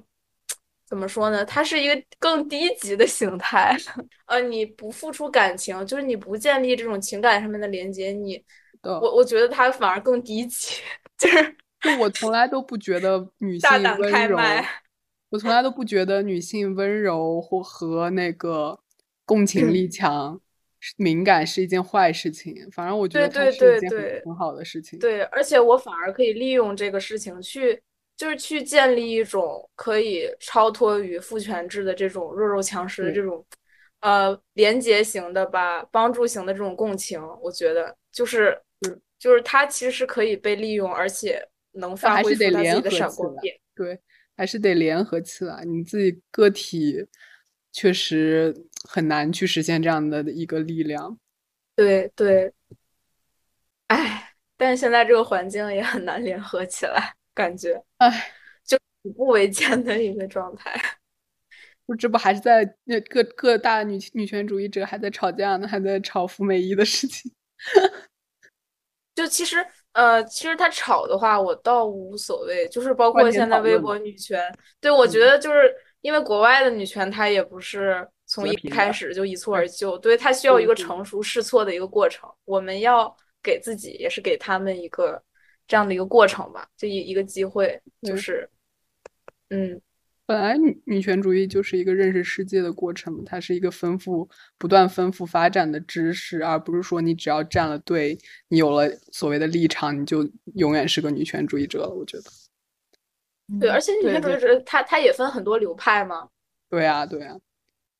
[0.85, 1.45] 怎么说呢？
[1.45, 3.77] 它是一个更低级的形态。
[4.25, 8.43] 呃，你不付出感情，就是你不建立这种情感上面的连接，你。
[8.83, 10.81] 我我觉得它反而更低级，
[11.15, 13.69] 就是就我从来都不觉得女性
[13.99, 14.39] 温柔，
[15.29, 18.79] 我从来都不觉得女性温柔或和那个
[19.23, 20.41] 共情力 强、
[20.97, 24.97] 敏感是一件坏事情，反正我觉得它是一件很好的事情。
[24.99, 27.81] 对，而且我反而可以利用这个事情去，
[28.17, 33.45] 就是去建立一种可以超脱于父权制的这种弱肉强食的这种
[34.01, 38.59] 呃廉洁型的吧，帮助型的这种共情，我觉得就是。
[39.19, 43.55] 就是它其实是可以被利用，而且能发挥出它自己的闪光点。
[43.75, 43.99] 对，
[44.35, 45.63] 还是得联合起来。
[45.63, 47.05] 你自己个体
[47.71, 48.51] 确实
[48.89, 51.17] 很难去实现这样的一个力量。
[51.75, 52.53] 对对，
[53.87, 58.31] 哎，但是现在这个环境也很难联合起来，感觉哎，
[58.65, 60.73] 就举步维艰的一个状态。
[61.87, 67.31] 不，这不还是在那各各大女女权主义者还在吵架呢，还在吵服美役的事情。
[69.15, 69.57] 就其实，
[69.93, 72.67] 呃，其实他吵的话，我倒无所谓。
[72.69, 74.41] 就是包括现在微博女权，
[74.79, 82.29] 对我觉得就是因为国外的女权，她也不是从一开始就一蹴而就，对，他需要一个成熟试错的一个过程。
[82.45, 83.13] 我们要
[83.43, 85.21] 给自己，也是给他们一个
[85.67, 88.49] 这样的一个过程吧，就一一个机会，就是，
[89.49, 89.81] 嗯。
[90.25, 98.17] 本来女女权主义就是一个认识世界的过程，它是一个丰富、不断丰富发展的知识，而不是说你只要站了队，
[98.47, 100.25] 你有了所谓的立场，你就
[100.55, 101.89] 永远是个女权主义者了。
[101.89, 102.23] 我觉得，
[103.59, 106.29] 对，而且女权主义者它它也分很多流派嘛。
[106.69, 107.37] 对呀，对呀。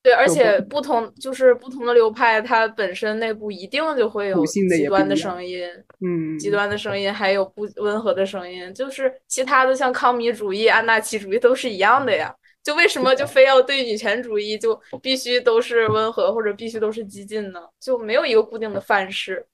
[0.02, 5.64] 对，而且不同就是不同的流派，它本身内部一定就会有极端的声音，
[6.00, 12.34] 嗯，极端的声音，还有不温和的声音，就是其他的像康米主义、安纳奇主义都是一样的呀。
[12.64, 17.60] 就为什么就非要对女权主义就必须都是温和或者必须都是激进呢？
[17.80, 19.44] 就没有一个固定的范式。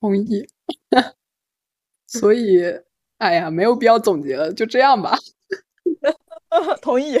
[0.00, 0.48] 同意。
[2.06, 2.62] 所以，
[3.18, 5.16] 哎呀，没有必要总结了，就这样吧。
[6.82, 7.16] 同意。